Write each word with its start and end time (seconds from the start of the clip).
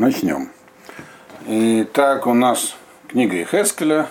Начнем. 0.00 0.48
Итак, 1.46 2.26
у 2.26 2.32
нас 2.32 2.74
книга 3.06 3.36
Ихескеля, 3.42 4.06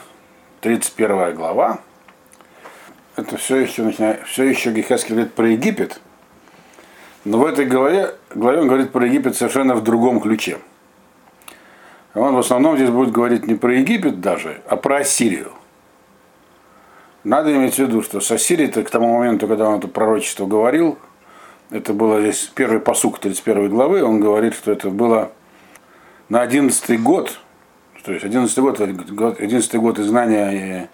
31 0.61 1.33
глава. 1.33 1.79
Это 3.15 3.37
все 3.37 3.55
еще, 3.55 3.81
начинает, 3.81 4.21
все 4.27 4.43
еще 4.43 4.69
Ихескель 4.69 5.15
говорит 5.15 5.33
про 5.33 5.47
Египет. 5.47 5.99
Но 7.25 7.39
в 7.39 7.45
этой 7.47 7.65
главе, 7.65 8.13
главе 8.35 8.59
он 8.59 8.67
говорит 8.67 8.91
про 8.91 9.03
Египет 9.07 9.35
совершенно 9.35 9.73
в 9.73 9.83
другом 9.83 10.21
ключе. 10.21 10.59
Он 12.13 12.35
в 12.35 12.37
основном 12.37 12.75
здесь 12.75 12.91
будет 12.91 13.11
говорить 13.11 13.47
не 13.47 13.55
про 13.55 13.73
Египет 13.73 14.21
даже, 14.21 14.61
а 14.67 14.75
про 14.75 14.97
Ассирию. 14.97 15.53
Надо 17.23 17.51
иметь 17.51 17.73
в 17.73 17.79
виду, 17.79 18.03
что 18.03 18.21
с 18.21 18.29
Ассирией 18.29 18.69
к 18.69 18.89
тому 18.91 19.17
моменту, 19.17 19.47
когда 19.47 19.67
он 19.67 19.79
это 19.79 19.87
пророчество 19.87 20.45
говорил, 20.45 20.99
это 21.71 21.93
было 21.93 22.21
здесь 22.21 22.45
первый 22.53 22.79
посук 22.79 23.17
31 23.17 23.69
главы, 23.69 24.03
он 24.03 24.19
говорит, 24.19 24.53
что 24.53 24.71
это 24.71 24.91
было 24.91 25.31
на 26.29 26.41
11 26.41 27.01
год, 27.01 27.39
то 28.03 28.13
есть 28.13 28.23
11 28.23 28.57
год, 28.59 28.79
11 28.79 29.75
год 29.75 29.99
изгнания 29.99 30.89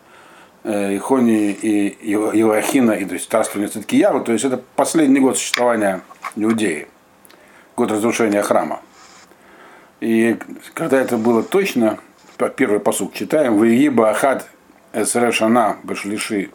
э, 0.64 0.96
Ихонии 0.96 1.52
и 1.52 2.14
Иоахина, 2.14 2.94
и 2.94 3.05
то 3.05 3.14
есть 3.14 3.30
царствования 3.30 3.70
Циткияру, 3.70 4.24
то 4.24 4.32
есть 4.32 4.46
это 4.46 4.62
последний 4.76 5.20
год 5.20 5.38
существования 5.38 6.02
Иудеи, 6.36 6.88
год 7.76 7.91
разрушения 7.91 8.41
храма. 8.41 8.80
И 10.00 10.38
когда 10.74 11.00
это 11.00 11.18
было 11.18 11.44
точно, 11.44 11.99
первый 12.55 12.80
посук 12.80 13.13
читаем, 13.13 13.58
«Ваииба 13.58 14.10
ахад 14.12 14.49
эсрешана 14.94 15.77
башлиши 15.84 16.49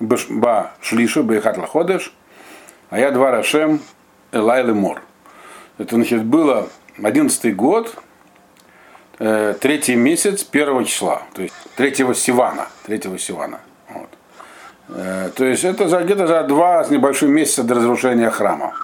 ба 0.00 0.72
шлиши 0.80 1.22
баихат 1.22 1.58
лаходеш, 1.58 2.12
а 2.90 2.98
я 2.98 3.10
два 3.10 3.30
рашем 3.30 3.80
элайлы 4.32 4.74
мор». 4.74 5.02
Это 5.78 5.94
значит 5.94 6.24
было 6.24 6.68
11 7.02 7.54
год, 7.54 7.94
э, 9.18 9.54
третий 9.60 9.94
месяц, 9.94 10.42
первого 10.42 10.84
числа, 10.84 11.22
то 11.32 11.42
есть 11.42 11.54
третьего 11.76 12.14
Сивана, 12.14 12.68
третьего 12.84 13.18
Сивана. 13.18 13.60
Вот. 13.88 14.08
Э, 14.88 15.30
то 15.34 15.44
есть 15.44 15.64
это 15.64 15.88
за, 15.88 16.00
где-то 16.00 16.26
за 16.26 16.42
два 16.44 16.84
с 16.84 16.90
небольшим 16.90 17.30
месяца 17.30 17.62
до 17.62 17.74
разрушения 17.74 18.30
храма. 18.30 18.74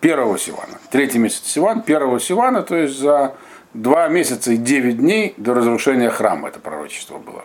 Первого 0.00 0.38
Сивана. 0.38 0.78
Третий 0.90 1.18
месяц 1.18 1.44
Сиван, 1.44 1.82
первого 1.82 2.18
Сивана, 2.18 2.62
то 2.62 2.76
есть 2.76 2.98
за 2.98 3.34
два 3.74 4.08
месяца 4.08 4.52
и 4.52 4.56
девять 4.56 4.96
дней 4.96 5.34
до 5.36 5.52
разрушения 5.52 6.08
храма 6.08 6.48
это 6.48 6.60
пророчество 6.60 7.18
было. 7.18 7.44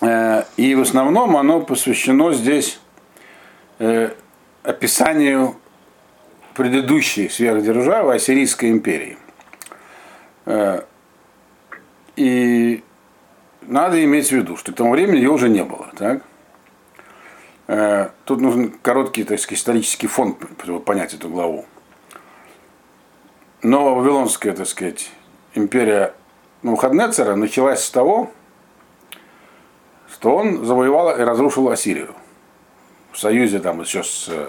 Э, 0.00 0.44
и 0.56 0.74
в 0.74 0.80
основном 0.80 1.36
оно 1.36 1.60
посвящено 1.60 2.32
здесь 2.32 2.80
описанию 4.62 5.59
предыдущей 6.54 7.28
сверхдержавы 7.28 8.14
Ассирийской 8.14 8.70
империи. 8.70 9.18
Э, 10.46 10.82
и 12.16 12.82
надо 13.62 14.02
иметь 14.04 14.28
в 14.28 14.32
виду, 14.32 14.56
что 14.56 14.72
к 14.72 14.76
тому 14.76 14.92
времени 14.92 15.16
ее 15.16 15.30
уже 15.30 15.48
не 15.48 15.64
было. 15.64 15.90
Так? 15.96 16.22
Э, 17.66 18.10
тут 18.24 18.40
нужен 18.40 18.70
короткий 18.82 19.24
так 19.24 19.38
сказать, 19.38 19.60
исторический 19.60 20.06
фон, 20.06 20.36
чтобы 20.62 20.80
понять 20.80 21.14
эту 21.14 21.28
главу. 21.28 21.64
Но 23.62 23.94
Вавилонская, 23.94 24.54
так 24.54 24.66
сказать, 24.66 25.10
империя 25.54 26.14
Навуходнецера 26.62 27.36
началась 27.36 27.84
с 27.84 27.90
того, 27.90 28.30
что 30.10 30.36
он 30.36 30.64
завоевал 30.64 31.16
и 31.16 31.22
разрушил 31.22 31.68
Ассирию 31.70 32.14
в 33.12 33.18
союзе 33.18 33.58
там 33.58 33.80
еще 33.80 34.02
с 34.02 34.28
э, 34.28 34.48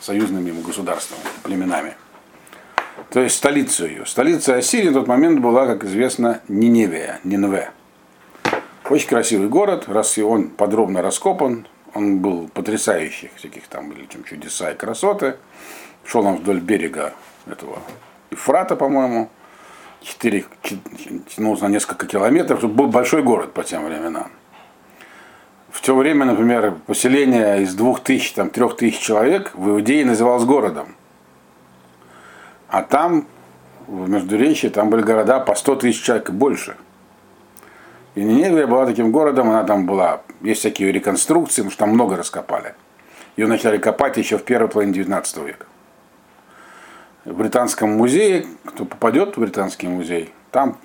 союзными 0.00 0.50
государствами, 0.62 1.22
племенами. 1.42 1.94
То 3.10 3.20
есть 3.20 3.36
столицу 3.36 3.86
ее. 3.86 4.06
Столица 4.06 4.56
Ассирии 4.56 4.88
в 4.88 4.94
тот 4.94 5.06
момент 5.06 5.40
была, 5.40 5.66
как 5.66 5.84
известно, 5.84 6.40
Ниневия, 6.48 7.20
Нинве. 7.24 7.70
Очень 8.88 9.08
красивый 9.08 9.48
город, 9.48 9.84
раз 9.88 10.18
он 10.18 10.48
подробно 10.48 11.00
раскопан, 11.02 11.66
он 11.94 12.18
был 12.18 12.48
потрясающих 12.48 13.30
всяких 13.36 13.66
там 13.68 13.88
были 13.88 14.06
чем 14.06 14.24
чудеса 14.24 14.72
и 14.72 14.76
красоты. 14.76 15.36
Шел 16.04 16.26
он 16.26 16.36
вдоль 16.36 16.60
берега 16.60 17.14
этого 17.46 17.78
Ефрата, 18.30 18.76
по-моему, 18.76 19.28
4, 20.02 20.44
тянулся 21.34 21.64
на 21.64 21.68
несколько 21.68 22.06
километров. 22.06 22.62
Был 22.72 22.86
большой 22.86 23.22
город 23.22 23.52
по 23.52 23.64
тем 23.64 23.84
временам 23.84 24.30
в 25.70 25.80
то 25.82 25.94
время, 25.94 26.24
например, 26.24 26.74
поселение 26.86 27.62
из 27.62 27.74
двух 27.74 28.00
тысяч, 28.00 28.32
там, 28.32 28.50
трех 28.50 28.76
тысяч 28.76 28.98
человек 28.98 29.52
в 29.54 29.68
Иудее 29.70 30.04
называлось 30.04 30.44
городом. 30.44 30.96
А 32.68 32.82
там, 32.82 33.26
в 33.86 34.08
Междуречье, 34.08 34.70
там 34.70 34.90
были 34.90 35.02
города 35.02 35.40
по 35.40 35.54
100 35.54 35.76
тысяч 35.76 36.02
человек 36.02 36.30
и 36.30 36.32
больше. 36.32 36.76
И 38.14 38.22
Ниневия 38.22 38.66
была 38.66 38.86
таким 38.86 39.12
городом, 39.12 39.50
она 39.50 39.62
там 39.64 39.86
была, 39.86 40.22
есть 40.40 40.60
всякие 40.60 40.90
реконструкции, 40.90 41.62
потому 41.62 41.70
что 41.70 41.80
там 41.80 41.90
много 41.90 42.16
раскопали. 42.16 42.74
Ее 43.36 43.46
начали 43.46 43.78
копать 43.78 44.16
еще 44.16 44.38
в 44.38 44.42
первой 44.42 44.68
половине 44.68 44.94
19 44.94 45.36
века. 45.38 45.66
В 47.24 47.34
Британском 47.34 47.90
музее, 47.90 48.46
кто 48.64 48.84
попадет 48.84 49.36
в 49.36 49.40
Британский 49.40 49.86
музей, 49.86 50.32
там 50.50 50.78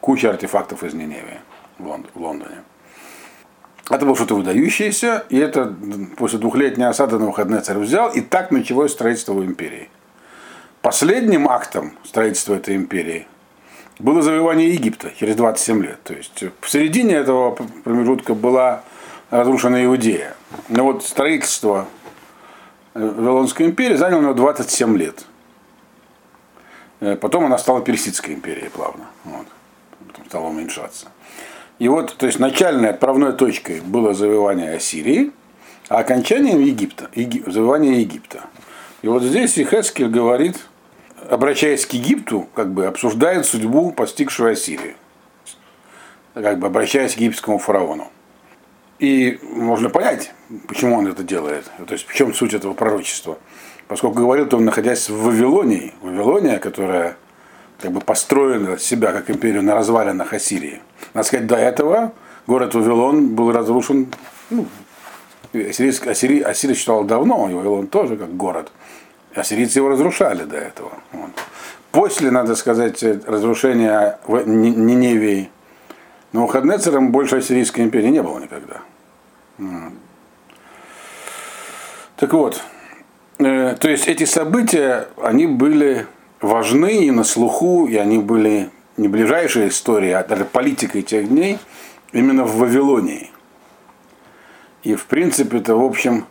куча 0.00 0.28
артефактов 0.28 0.84
из 0.84 0.92
Ниневии 0.92 1.40
в 1.78 1.86
Лондоне. 2.14 2.62
Это 3.92 4.06
было 4.06 4.16
что-то 4.16 4.36
выдающееся, 4.36 5.26
и 5.28 5.36
это 5.36 5.74
после 6.16 6.38
двухлетней 6.38 6.86
осады 6.86 7.18
на 7.18 7.26
выходные 7.26 7.60
царь 7.60 7.76
взял, 7.76 8.10
и 8.10 8.22
так 8.22 8.50
началось 8.50 8.92
строительство 8.92 9.44
империи. 9.44 9.90
Последним 10.80 11.46
актом 11.46 11.92
строительства 12.02 12.54
этой 12.54 12.74
империи 12.74 13.26
было 13.98 14.22
завоевание 14.22 14.72
Египта 14.72 15.12
через 15.14 15.36
27 15.36 15.82
лет. 15.82 16.02
То 16.04 16.14
есть 16.14 16.42
в 16.62 16.70
середине 16.70 17.16
этого 17.16 17.50
промежутка 17.84 18.32
была 18.34 18.82
разрушена 19.28 19.84
Иудея. 19.84 20.36
Но 20.70 20.84
вот 20.84 21.04
строительство 21.04 21.86
Вавилонской 22.94 23.66
империи 23.66 23.96
заняло 23.96 24.20
у 24.20 24.22
него 24.22 24.34
27 24.34 24.96
лет. 24.96 25.26
Э, 27.00 27.16
потом 27.16 27.44
она 27.44 27.58
стала 27.58 27.82
Персидской 27.82 28.32
империей 28.32 28.70
плавно. 28.70 29.04
Вот. 29.24 29.46
Потом 30.08 30.24
стала 30.26 30.46
уменьшаться. 30.46 31.08
И 31.82 31.88
вот, 31.88 32.14
то 32.16 32.26
есть 32.26 32.38
начальной 32.38 32.90
отправной 32.90 33.32
точкой 33.32 33.80
было 33.80 34.14
завоевание 34.14 34.76
Ассирии, 34.76 35.32
а 35.88 35.98
окончанием 35.98 36.60
Египта, 36.60 37.10
Еги, 37.12 37.42
завоевание 37.44 38.00
Египта. 38.02 38.44
И 39.02 39.08
вот 39.08 39.24
здесь 39.24 39.58
Ихескель 39.58 40.06
говорит, 40.06 40.60
обращаясь 41.28 41.84
к 41.84 41.92
Египту, 41.94 42.46
как 42.54 42.72
бы 42.72 42.86
обсуждает 42.86 43.46
судьбу 43.46 43.90
постигшего 43.90 44.50
Ассирию. 44.50 44.94
Как 46.34 46.60
бы 46.60 46.68
обращаясь 46.68 47.16
к 47.16 47.18
египетскому 47.18 47.58
фараону. 47.58 48.12
И 49.00 49.40
можно 49.42 49.90
понять, 49.90 50.32
почему 50.68 50.98
он 50.98 51.08
это 51.08 51.24
делает. 51.24 51.64
То 51.84 51.94
есть 51.94 52.06
в 52.06 52.14
чем 52.14 52.32
суть 52.32 52.54
этого 52.54 52.74
пророчества. 52.74 53.38
Поскольку 53.88 54.20
говорил 54.20 54.48
он, 54.52 54.66
находясь 54.66 55.08
в 55.08 55.20
Вавилонии, 55.20 55.94
Вавилония, 56.00 56.60
которая 56.60 57.16
как 57.80 57.92
бы 57.92 58.00
построила 58.00 58.78
себя 58.78 59.12
как 59.12 59.30
империю 59.30 59.62
на 59.62 59.74
развалинах 59.74 60.32
Ассирии. 60.32 60.80
Надо 61.14 61.26
сказать, 61.26 61.46
до 61.46 61.56
этого 61.56 62.12
город 62.46 62.74
Вавилон 62.74 63.34
был 63.34 63.52
разрушен, 63.52 64.08
ну, 64.50 64.66
Ассирий, 65.52 66.40
Ассирия 66.40 66.74
считал 66.74 67.04
давно, 67.04 67.48
и 67.50 67.54
Вавилон 67.54 67.86
тоже 67.86 68.16
как 68.16 68.36
город. 68.36 68.72
Ассирийцы 69.34 69.78
его 69.78 69.88
разрушали 69.88 70.44
до 70.44 70.56
этого. 70.56 70.92
Вот. 71.12 71.30
После, 71.90 72.30
надо 72.30 72.54
сказать, 72.54 73.02
разрушения 73.26 74.18
Ниневии 74.26 75.50
Навуходнецером 76.32 77.12
больше 77.12 77.36
Ассирийской 77.36 77.84
империи 77.84 78.08
не 78.08 78.22
было 78.22 78.38
никогда. 78.38 78.80
Так 82.16 82.32
вот, 82.32 82.62
э, 83.38 83.76
то 83.78 83.88
есть 83.90 84.06
эти 84.06 84.24
события, 84.24 85.08
они 85.20 85.46
были 85.46 86.06
важны 86.42 87.06
и 87.06 87.10
на 87.10 87.24
слуху, 87.24 87.86
и 87.86 87.96
они 87.96 88.18
были 88.18 88.70
не 88.96 89.08
ближайшая 89.08 89.68
история, 89.68 90.18
а 90.18 90.24
даже 90.24 90.44
политикой 90.44 91.02
тех 91.02 91.28
дней, 91.28 91.58
именно 92.12 92.44
в 92.44 92.56
Вавилонии. 92.56 93.30
И 94.82 94.94
в 94.94 95.06
принципе 95.06 95.58
это, 95.58 95.76
в 95.76 95.84
общем, 95.84 96.26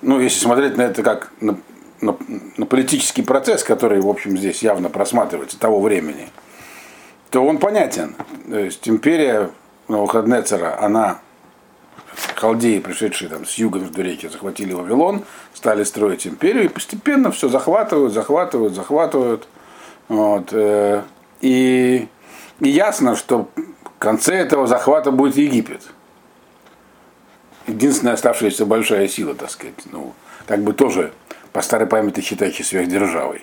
ну, 0.00 0.20
если 0.20 0.38
смотреть 0.38 0.76
на 0.76 0.82
это 0.82 1.02
как 1.02 1.32
на, 1.40 1.58
на, 2.00 2.16
на 2.56 2.66
политический 2.66 3.22
процесс, 3.22 3.64
который, 3.64 4.00
в 4.00 4.08
общем, 4.08 4.38
здесь 4.38 4.62
явно 4.62 4.88
просматривается 4.88 5.58
того 5.58 5.80
времени, 5.80 6.28
то 7.30 7.44
он 7.44 7.58
понятен. 7.58 8.14
То 8.48 8.58
есть 8.58 8.88
империя 8.88 9.50
Навуходнецера, 9.88 10.80
она 10.80 11.18
халдеи, 12.34 12.78
пришедшие 12.78 13.28
там 13.28 13.46
с 13.46 13.54
юга 13.54 13.78
между 13.78 14.02
реки, 14.02 14.28
захватили 14.28 14.72
Вавилон, 14.72 15.24
стали 15.54 15.84
строить 15.84 16.26
империю, 16.26 16.64
и 16.64 16.68
постепенно 16.68 17.30
все 17.30 17.48
захватывают, 17.48 18.12
захватывают, 18.12 18.74
захватывают. 18.74 19.48
Вот. 20.08 20.48
Э, 20.52 21.02
и, 21.40 22.08
и 22.60 22.68
ясно, 22.68 23.16
что 23.16 23.48
в 23.84 23.98
конце 23.98 24.34
этого 24.36 24.66
захвата 24.66 25.10
будет 25.10 25.36
Египет. 25.36 25.82
Единственная 27.66 28.14
оставшаяся 28.14 28.64
большая 28.64 29.08
сила, 29.08 29.34
так 29.34 29.50
сказать, 29.50 29.74
ну, 29.92 30.14
как 30.46 30.62
бы 30.62 30.72
тоже 30.72 31.12
по 31.52 31.60
старой 31.60 31.86
памяти 31.86 32.20
считающей 32.20 32.64
сверхдержавой. 32.64 33.42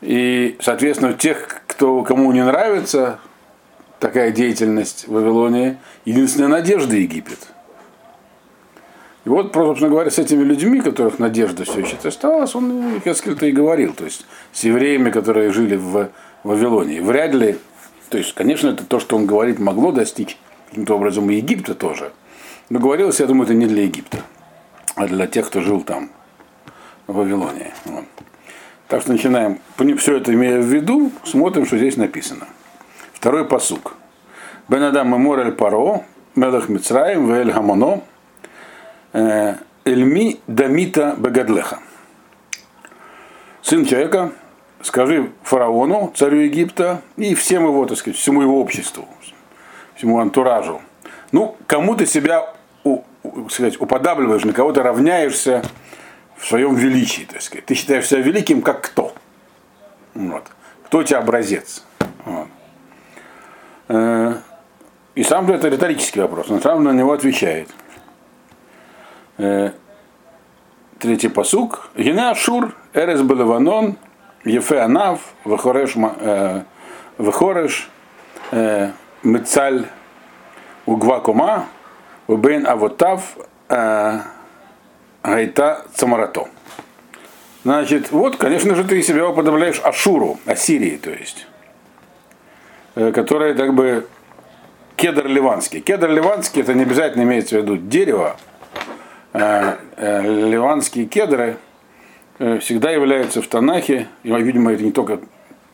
И, 0.00 0.56
соответственно, 0.60 1.14
тех, 1.14 1.62
кто, 1.66 2.02
кому 2.02 2.30
не 2.32 2.44
нравится 2.44 3.18
такая 4.00 4.32
деятельность 4.32 5.06
в 5.06 5.12
Вавилонии, 5.12 5.76
единственная 6.04 6.48
надежда 6.48 6.96
Египет. 6.96 7.38
И 9.26 9.28
вот, 9.28 9.52
собственно 9.52 9.90
говоря, 9.90 10.10
с 10.10 10.18
этими 10.18 10.42
людьми, 10.42 10.80
которых 10.80 11.18
надежда 11.18 11.64
все 11.64 11.80
еще 11.80 11.96
оставалась, 12.02 12.54
он 12.54 12.96
их 12.96 13.04
несколько 13.04 13.46
и 13.46 13.52
говорил. 13.52 13.92
То 13.92 14.06
есть 14.06 14.26
с 14.52 14.64
евреями, 14.64 15.10
которые 15.10 15.52
жили 15.52 15.76
в 15.76 16.08
Вавилонии. 16.42 17.00
Вряд 17.00 17.34
ли, 17.34 17.58
то 18.08 18.16
есть, 18.16 18.34
конечно, 18.34 18.68
это 18.68 18.84
то, 18.84 18.98
что 18.98 19.16
он 19.16 19.26
говорит, 19.26 19.58
могло 19.58 19.92
достичь 19.92 20.38
каким-то 20.70 20.94
образом 20.94 21.30
и 21.30 21.34
Египта 21.34 21.74
тоже. 21.74 22.12
Но 22.70 22.78
говорилось, 22.78 23.20
я 23.20 23.26
думаю, 23.26 23.44
это 23.44 23.54
не 23.54 23.66
для 23.66 23.82
Египта, 23.82 24.22
а 24.94 25.06
для 25.06 25.26
тех, 25.26 25.48
кто 25.48 25.60
жил 25.60 25.82
там, 25.82 26.10
в 27.06 27.14
Вавилонии. 27.14 27.72
Вот. 27.84 28.04
Так 28.88 29.02
что 29.02 29.12
начинаем, 29.12 29.58
все 29.98 30.16
это 30.16 30.32
имея 30.32 30.60
в 30.60 30.64
виду, 30.64 31.12
смотрим, 31.24 31.66
что 31.66 31.76
здесь 31.76 31.96
написано. 31.96 32.46
Второй 33.20 33.44
посук. 33.44 33.96
Бен 34.66 34.82
Адам 34.82 35.08
Мемор 35.08 35.52
Паро, 35.52 36.04
Мелах 36.36 36.70
Мицраим, 36.70 37.26
Вэль 37.26 37.52
Хамоно, 37.52 38.02
э, 39.12 39.56
Эльми 39.84 40.40
Дамита 40.46 41.16
Бегадлеха. 41.18 41.80
Сын 43.60 43.84
человека, 43.84 44.32
скажи 44.80 45.32
фараону, 45.42 46.10
царю 46.16 46.38
Египта, 46.38 47.02
и 47.18 47.34
всем 47.34 47.64
его, 47.64 47.84
так 47.84 47.98
сказать, 47.98 48.18
всему 48.18 48.40
его 48.40 48.58
обществу, 48.58 49.06
всему 49.96 50.18
антуражу. 50.18 50.80
Ну, 51.30 51.58
кому 51.66 51.96
ты 51.96 52.06
себя 52.06 52.54
у, 52.84 53.02
сказать, 53.50 53.78
уподабливаешь, 53.78 54.44
на 54.44 54.54
кого 54.54 54.72
ты 54.72 54.82
равняешься 54.82 55.62
в 56.38 56.46
своем 56.46 56.74
величии, 56.74 57.28
так 57.30 57.42
сказать. 57.42 57.66
Ты 57.66 57.74
считаешь 57.74 58.06
себя 58.06 58.22
великим, 58.22 58.62
как 58.62 58.80
кто? 58.80 59.12
Вот. 60.14 60.44
Кто 60.86 60.98
у 61.00 61.02
тебя 61.02 61.18
образец? 61.18 61.84
Э, 63.92 64.34
и 65.16 65.24
сам 65.24 65.50
это 65.50 65.68
риторический 65.68 66.20
вопрос, 66.20 66.48
он 66.48 66.62
сам 66.62 66.84
на 66.84 66.92
него 66.92 67.12
отвечает. 67.12 67.68
Э, 69.36 69.72
третий 71.00 71.28
посук. 71.28 71.90
Гена 71.96 72.30
Ашур, 72.30 72.76
Эрес 72.92 73.22
Белаванон, 73.22 73.96
Ефе 74.44 74.78
Анав, 74.78 75.34
Вехореш, 75.44 75.94
э, 75.96 76.62
Вехореш, 77.18 77.90
Мецаль, 79.22 79.86
Угва 80.86 81.18
Кома, 81.18 81.66
Убейн 82.28 82.66
Авотав, 82.66 83.36
Гайта 83.68 84.26
Цамарато. 85.94 86.48
Значит, 87.64 88.10
вот, 88.12 88.36
конечно 88.36 88.74
же, 88.74 88.84
ты 88.84 89.02
себя 89.02 89.28
уподобляешь 89.28 89.80
Ашуру, 89.80 90.38
Ассирии, 90.46 90.96
то 90.96 91.10
есть, 91.10 91.46
которая 92.94 93.54
как 93.54 93.74
бы 93.74 94.06
кедр 94.96 95.26
ливанский. 95.26 95.80
Кедр 95.80 96.10
ливанский, 96.10 96.62
это 96.62 96.74
не 96.74 96.82
обязательно 96.82 97.22
имеется 97.22 97.58
в 97.58 97.62
виду 97.62 97.76
дерево. 97.76 98.36
Ливанские 99.32 101.06
кедры 101.06 101.56
всегда 102.38 102.90
являются 102.90 103.42
в 103.42 103.46
Танахе, 103.46 104.08
и, 104.22 104.32
видимо, 104.32 104.72
это 104.72 104.82
не 104.82 104.92
только 104.92 105.20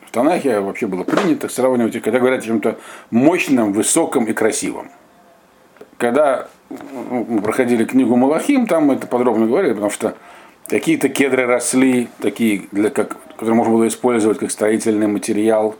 в 0.05 0.11
Танахе, 0.11 0.57
а 0.57 0.61
вообще 0.61 0.85
было 0.85 1.03
принято 1.03 1.49
сравнивать 1.49 1.95
их, 1.95 2.03
когда 2.03 2.19
говорят 2.19 2.43
о 2.43 2.45
чем-то 2.45 2.77
мощном, 3.09 3.73
высоком 3.73 4.25
и 4.25 4.33
красивом. 4.33 4.89
Когда 5.97 6.47
мы 6.69 7.41
проходили 7.41 7.83
книгу 7.85 8.15
Малахим, 8.15 8.67
там 8.67 8.91
это 8.91 9.07
подробно 9.07 9.47
говорили, 9.47 9.73
потому 9.73 9.89
что 9.89 10.15
какие-то 10.67 11.09
кедры 11.09 11.45
росли, 11.45 12.09
такие, 12.19 12.67
для, 12.71 12.89
как, 12.89 13.17
которые 13.31 13.55
можно 13.55 13.73
было 13.73 13.87
использовать 13.87 14.37
как 14.37 14.51
строительный 14.51 15.07
материал, 15.07 15.75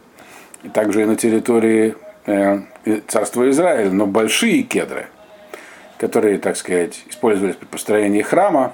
также 0.74 1.04
и 1.04 1.06
на 1.06 1.16
территории 1.16 1.96
э, 2.26 2.60
царства 3.08 3.50
Израиля, 3.50 3.92
но 3.92 4.06
большие 4.06 4.64
кедры, 4.64 5.08
которые, 5.98 6.38
так 6.38 6.58
сказать, 6.58 7.04
использовались 7.10 7.56
при 7.56 7.66
построении 7.66 8.22
храма, 8.22 8.74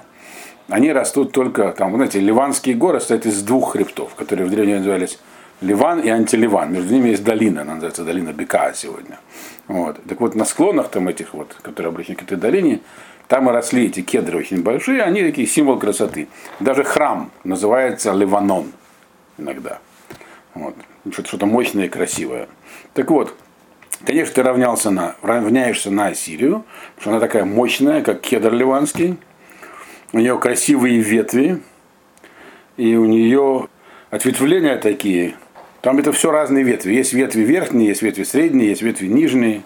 они 0.68 0.92
растут 0.92 1.32
только, 1.32 1.72
там, 1.72 1.94
знаете, 1.94 2.20
Ливанские 2.20 2.74
горы 2.74 3.00
стоят 3.00 3.26
из 3.26 3.42
двух 3.42 3.72
хребтов, 3.72 4.14
которые 4.14 4.46
в 4.46 4.50
древнем 4.50 4.78
назывались 4.78 5.18
Ливан 5.60 6.00
и 6.00 6.08
Антиливан. 6.08 6.72
Между 6.72 6.94
ними 6.94 7.10
есть 7.10 7.24
долина, 7.24 7.62
она 7.62 7.74
называется 7.74 8.04
долина 8.04 8.32
Бека 8.32 8.72
сегодня. 8.74 9.18
Вот. 9.68 9.98
Так 10.08 10.20
вот, 10.20 10.34
на 10.34 10.44
склонах 10.44 10.88
там 10.88 11.08
этих 11.08 11.34
вот, 11.34 11.54
которые 11.62 11.90
обращены 11.90 12.16
к 12.16 12.22
этой 12.22 12.36
долине, 12.36 12.80
там 13.28 13.48
и 13.48 13.52
росли 13.52 13.86
эти 13.86 14.00
кедры 14.00 14.38
очень 14.38 14.62
большие, 14.62 15.02
они 15.02 15.22
такие 15.22 15.46
символ 15.46 15.78
красоты. 15.78 16.28
Даже 16.60 16.84
храм 16.84 17.30
называется 17.44 18.12
Ливанон 18.12 18.72
иногда. 19.38 19.78
Вот. 20.54 20.74
Что-то 21.12 21.46
мощное 21.46 21.86
и 21.86 21.88
красивое. 21.88 22.48
Так 22.94 23.10
вот, 23.10 23.34
конечно, 24.06 24.34
ты 24.34 24.42
равнялся 24.42 24.90
на, 24.90 25.16
равняешься 25.22 25.90
на 25.90 26.08
Ассирию, 26.08 26.64
потому 26.94 27.00
что 27.00 27.10
она 27.10 27.20
такая 27.20 27.44
мощная, 27.44 28.02
как 28.02 28.20
кедр 28.20 28.52
ливанский. 28.52 29.16
У 30.12 30.18
нее 30.18 30.38
красивые 30.38 31.00
ветви, 31.00 31.60
и 32.76 32.94
у 32.96 33.04
нее 33.04 33.68
ответвления 34.10 34.76
такие, 34.76 35.34
там 35.80 35.98
это 35.98 36.12
все 36.12 36.30
разные 36.30 36.64
ветви. 36.64 36.94
Есть 36.94 37.12
ветви 37.12 37.42
верхние, 37.42 37.88
есть 37.88 38.00
ветви 38.00 38.22
средние, 38.22 38.70
есть 38.70 38.80
ветви 38.82 39.06
нижние. 39.06 39.62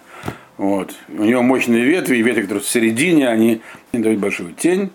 Вот. 0.57 0.93
У 1.07 1.23
нее 1.23 1.41
мощные 1.41 1.85
ветви, 1.85 2.17
и 2.17 2.21
ветви, 2.21 2.41
которые 2.41 2.63
в 2.63 2.67
середине, 2.67 3.29
они 3.29 3.61
дают 3.93 4.19
большую 4.19 4.53
тень. 4.53 4.91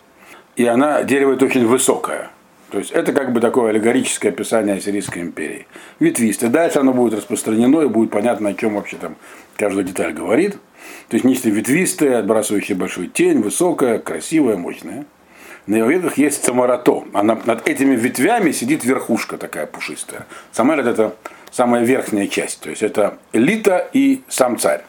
И 0.57 0.67
она, 0.67 1.03
дерево 1.03 1.33
это 1.33 1.47
очень 1.47 1.67
высокое. 1.67 2.31
То 2.71 2.79
есть 2.79 2.91
это 2.91 3.13
как 3.13 3.33
бы 3.33 3.41
такое 3.41 3.71
аллегорическое 3.71 4.31
описание 4.31 4.77
Ассирийской 4.77 5.23
империи. 5.23 5.67
Ветвистое. 6.01 6.51
Дальше 6.51 6.81
оно 6.81 6.93
будет 6.93 7.15
распространено 7.15 7.83
и 7.83 7.87
будет 7.87 8.11
понятно, 8.11 8.51
о 8.51 8.55
чем 8.55 8.75
вообще 8.75 8.97
там 8.97 9.17
каждая 9.57 9.85
деталь 9.85 10.13
говорит. 10.13 10.57
То 11.09 11.17
есть 11.17 11.25
нечто 11.25 11.51
ветвистое, 11.51 12.19
отбрасывающее 12.19 12.77
большую 12.77 13.09
тень, 13.09 13.41
высокое, 13.41 13.99
красивое, 13.99 14.57
мощное. 14.57 15.07
На 15.67 15.77
его 15.77 15.89
ветвях 15.89 16.19
есть 16.19 16.45
самарато, 16.45 17.05
а 17.15 17.23
над 17.23 17.67
этими 17.67 17.97
ветвями 17.97 18.53
сидит 18.53 18.85
верхушка 18.85 19.39
такая 19.39 19.67
пушистая. 19.67 20.27
Самарат 20.53 20.87
это 20.87 21.17
самая 21.51 21.85
верхняя 21.85 22.27
часть, 22.27 22.61
то 22.61 22.69
есть 22.69 22.83
это 22.83 23.19
элита 23.33 23.89
и 23.93 24.23
сам 24.29 24.59
царь. 24.59 24.83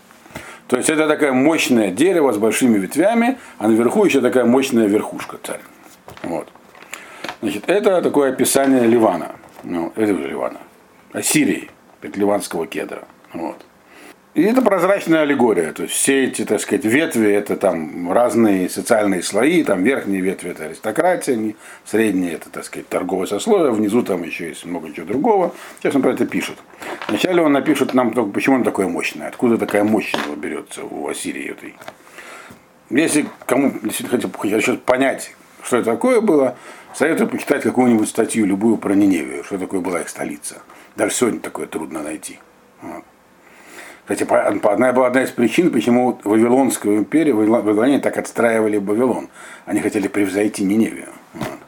То 0.67 0.77
есть 0.77 0.89
это 0.89 1.07
такое 1.07 1.31
мощное 1.31 1.91
дерево 1.91 2.33
с 2.33 2.37
большими 2.37 2.77
ветвями, 2.77 3.37
а 3.57 3.67
наверху 3.67 4.03
еще 4.03 4.19
такая 4.19 4.45
мощная 4.45 4.87
верхушка 4.87 5.37
царь. 5.41 5.61
Вот. 6.23 6.49
Значит, 7.41 7.63
это 7.67 8.01
такое 8.01 8.31
описание 8.31 8.85
Ливана. 8.87 9.35
Ну, 9.63 9.91
это 9.95 10.13
уже 10.13 10.27
Ливана. 10.27 10.59
Ассирии, 11.13 11.69
ливанского 12.01 12.67
кедра. 12.67 13.03
Вот. 13.33 13.65
И 14.35 14.43
это 14.43 14.61
прозрачная 14.61 15.21
аллегория. 15.21 15.71
То 15.71 15.83
есть 15.83 15.95
все 15.95 16.25
эти, 16.25 16.43
так 16.43 16.59
сказать, 16.59 16.83
ветви 16.83 17.31
это 17.31 17.55
там 17.55 18.11
разные 18.11 18.69
социальные 18.69 19.23
слои, 19.23 19.63
там 19.63 19.81
верхние 19.81 20.19
ветви 20.19 20.51
это 20.51 20.65
аристократия, 20.65 21.55
средние 21.85 22.33
это, 22.33 22.49
так 22.49 22.65
сказать, 22.65 22.89
торговое 22.89 23.27
сословие, 23.27 23.71
внизу 23.71 24.03
там 24.03 24.23
еще 24.23 24.49
есть 24.49 24.65
много 24.65 24.91
чего 24.93 25.05
другого. 25.05 25.53
Сейчас 25.79 25.95
он 25.95 26.01
про 26.01 26.11
это 26.11 26.25
пишет. 26.25 26.57
Вначале 27.07 27.41
он 27.41 27.53
напишет 27.53 27.93
нам, 27.93 28.11
почему 28.33 28.57
он 28.57 28.65
такой 28.65 28.87
мощный, 28.87 29.25
откуда 29.25 29.57
такая 29.57 29.85
его 29.85 30.35
берется 30.35 30.83
у 30.83 31.07
Ассирии 31.07 31.51
этой. 31.51 31.73
Если 32.89 33.27
кому 33.45 33.71
действительно 33.83 34.09
хотите 34.09 34.77
понять, 34.79 35.33
что 35.63 35.77
это 35.77 35.91
такое 35.91 36.19
было, 36.19 36.57
советую 36.95 37.29
почитать 37.29 37.63
какую-нибудь 37.63 38.09
статью, 38.09 38.45
любую 38.45 38.77
про 38.77 38.93
Ниневию, 38.93 39.43
что 39.43 39.57
такое 39.57 39.81
была 39.81 40.01
их 40.01 40.09
столица. 40.09 40.61
Даже 40.95 41.13
сегодня 41.13 41.39
такое 41.39 41.67
трудно 41.67 42.01
найти. 42.01 42.39
Кстати, 44.05 44.23
одна 44.23 44.93
была 44.93 45.07
одна 45.07 45.23
из 45.23 45.31
причин, 45.31 45.71
почему 45.71 46.19
Вавилонскую 46.23 46.97
империю, 46.97 47.35
Вавилоне 47.35 47.99
так 47.99 48.17
отстраивали 48.17 48.77
Вавилон. 48.77 49.29
Они 49.65 49.81
хотели 49.81 50.07
превзойти 50.07 50.63
Ниневию. 50.63 51.09
Вот. 51.33 51.59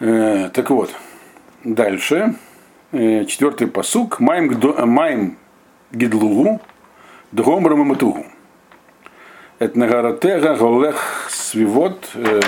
Э, 0.00 0.50
так 0.52 0.68
вот, 0.68 0.94
дальше. 1.64 2.34
Э, 2.92 3.24
четвертый 3.24 3.68
посук. 3.68 4.20
Майм, 4.20 4.52
майм 4.86 5.38
гидлугу, 5.92 6.60
дгомрам 7.32 7.78
матугу. 7.78 8.26
Это 9.58 9.78
нагаратега 9.78 10.56
голех 10.56 11.26
свивот 11.30 12.10
э, 12.14 12.40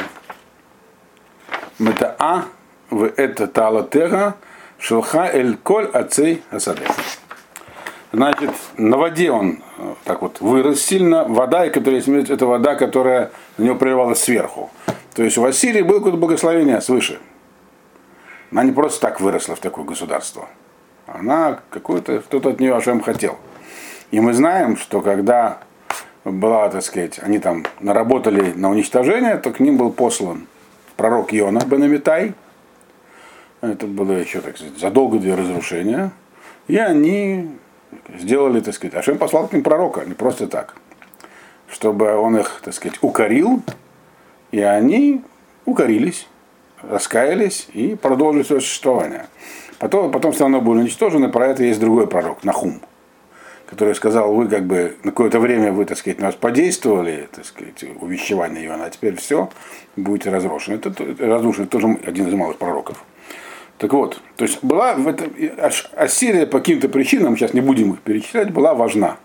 метаа 1.79 2.47
в 2.91 3.05
это 3.05 3.47
талатега 3.47 4.37
шелха 4.79 5.26
эль 5.33 5.57
коль 5.57 5.87
ацей 5.87 6.43
асадех. 6.50 6.91
Значит, 8.12 8.50
на 8.76 8.99
воде 8.99 9.31
он 9.31 9.62
э, 9.79 9.95
так 10.05 10.21
вот 10.21 10.41
вырос 10.41 10.83
сильно. 10.83 11.25
Вода, 11.25 11.71
которая 11.71 12.00
есть, 12.02 12.31
это 12.31 12.45
вода, 12.45 12.75
которая 12.75 13.31
на 13.57 13.64
него 13.64 13.76
проливалась 13.76 14.23
сверху. 14.23 14.71
То 15.14 15.23
есть 15.23 15.38
у 15.38 15.45
Ассирии 15.45 15.81
было 15.81 15.99
какое-то 15.99 16.19
благословение 16.19 16.81
свыше. 16.83 17.21
Она 18.50 18.64
не 18.64 18.73
просто 18.73 19.00
так 19.00 19.21
выросла 19.21 19.57
в 19.57 19.61
такое 19.61 19.87
государство. 19.87 20.49
Она 21.07 21.61
какой-то, 21.71 22.21
кто-то 22.21 22.50
от 22.50 22.61
нее 22.61 22.76
Ашем 22.76 23.00
хотел. 23.00 23.38
И 24.11 24.21
мы 24.21 24.35
знаем, 24.35 24.76
что 24.76 25.00
когда 25.00 25.59
была, 26.25 26.69
так 26.69 26.83
сказать, 26.83 27.19
они 27.23 27.38
там 27.38 27.64
наработали 27.81 28.52
на 28.52 28.69
уничтожение, 28.69 29.37
то 29.38 29.50
к 29.52 29.61
ним 29.61 29.79
был 29.79 29.91
послан 29.91 30.47
пророк 31.02 31.35
Иона 31.35 31.59
Бенамитай, 31.66 32.32
Это 33.61 33.88
было 33.88 34.12
еще, 34.12 34.40
так 34.40 34.56
сказать, 34.56 34.78
задолго 34.78 35.18
до 35.18 35.35
разрушения. 35.35 36.12
И 36.68 36.76
они 36.76 37.50
сделали, 38.21 38.61
так 38.61 38.73
сказать, 38.73 38.94
Ашем 38.94 39.18
послал 39.18 39.49
к 39.49 39.52
ним 39.52 39.64
пророка, 39.64 40.04
не 40.04 40.14
просто 40.14 40.47
так. 40.47 40.76
Чтобы 41.68 42.14
он 42.14 42.38
их, 42.38 42.61
так 42.64 42.73
сказать, 42.73 42.99
укорил, 43.02 43.62
и 44.52 44.61
они 44.61 45.23
укорились, 45.64 46.28
раскаялись 46.82 47.66
и 47.73 47.97
продолжили 47.97 48.44
свое 48.44 48.61
существование. 48.61 49.26
Потом, 49.80 50.12
потом 50.12 50.32
страна 50.32 50.61
была 50.61 50.76
уничтожена, 50.76 51.30
про 51.30 51.49
это 51.49 51.64
есть 51.64 51.80
другой 51.80 52.06
пророк, 52.06 52.44
Нахум, 52.44 52.80
который 53.73 53.95
сказал, 53.95 54.35
вы 54.35 54.49
как 54.49 54.67
бы 54.67 54.97
на 55.02 55.12
какое-то 55.12 55.41
время 55.41 55.73
вы, 55.73 55.87
так 55.87 55.97
сказать, 55.97 56.19
на 56.19 56.26
нас 56.26 56.35
подействовали, 56.35 57.26
так 57.35 57.47
сказать, 57.47 57.83
увещевание 58.02 58.67
Иоанна, 58.67 58.85
а 58.85 58.91
теперь 58.91 59.17
все, 59.17 59.49
будете 59.97 60.29
разрушены. 60.29 60.75
Это, 60.75 60.93
разрушен 61.19 61.67
тоже 61.69 61.87
один 62.05 62.29
из 62.29 62.35
малых 62.35 62.59
пророков. 62.59 63.02
Так 63.79 63.95
вот, 63.95 64.21
то 64.37 64.45
есть 64.45 64.62
была 64.62 64.93
в 64.93 65.09
этом, 65.09 65.33
Ассирия 65.97 66.45
по 66.45 66.59
каким-то 66.59 66.91
причинам, 66.91 67.35
сейчас 67.35 67.55
не 67.55 67.62
будем 67.62 67.95
их 67.95 68.00
перечислять, 68.00 68.52
была 68.52 68.75
важна. 68.75 69.17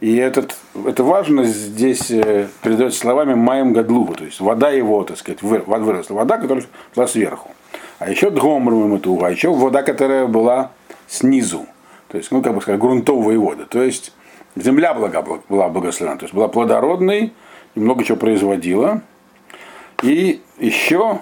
И 0.00 0.16
этот, 0.16 0.56
это 0.86 1.02
важно 1.02 1.44
здесь 1.44 2.10
э, 2.10 2.46
передается 2.62 3.00
словами 3.00 3.32
Маем 3.32 3.72
Гадлугу, 3.72 4.16
то 4.16 4.24
есть 4.24 4.40
вода 4.40 4.68
его, 4.68 5.02
так 5.04 5.16
сказать, 5.16 5.40
выросла. 5.40 6.14
Вода, 6.14 6.36
которая 6.36 6.66
была 6.94 7.06
сверху. 7.06 7.50
А 7.98 8.10
еще 8.10 8.28
Дгомрум 8.28 8.90
Матуга, 8.90 9.28
а 9.28 9.30
еще 9.30 9.48
вода, 9.50 9.82
которая 9.82 10.26
была 10.26 10.72
снизу. 11.08 11.64
То 12.10 12.18
есть, 12.18 12.32
ну, 12.32 12.42
как 12.42 12.54
бы 12.54 12.60
сказать, 12.60 12.80
грунтовые 12.80 13.38
воды. 13.38 13.66
То 13.66 13.82
есть 13.82 14.12
земля 14.56 14.94
блага, 14.94 15.22
была 15.48 15.68
благословена. 15.68 16.16
То 16.16 16.24
есть 16.24 16.34
была 16.34 16.48
плодородной 16.48 17.32
и 17.74 17.80
много 17.80 18.04
чего 18.04 18.18
производила. 18.18 19.02
И 20.02 20.42
еще 20.58 21.20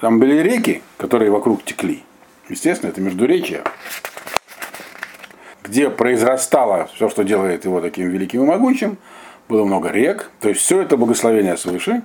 там 0.00 0.18
были 0.18 0.40
реки, 0.40 0.82
которые 0.96 1.30
вокруг 1.30 1.62
текли. 1.62 2.02
Естественно, 2.48 2.90
это 2.90 3.02
междуречие, 3.02 3.62
где 5.62 5.90
произрастало 5.90 6.88
все, 6.94 7.10
что 7.10 7.22
делает 7.22 7.64
его 7.66 7.80
таким 7.82 8.08
великим 8.08 8.42
и 8.44 8.46
могучим. 8.46 8.96
Было 9.48 9.64
много 9.64 9.90
рек. 9.90 10.30
То 10.40 10.48
есть 10.48 10.62
все 10.62 10.80
это 10.80 10.96
благословение 10.96 11.56
свыше. 11.58 12.02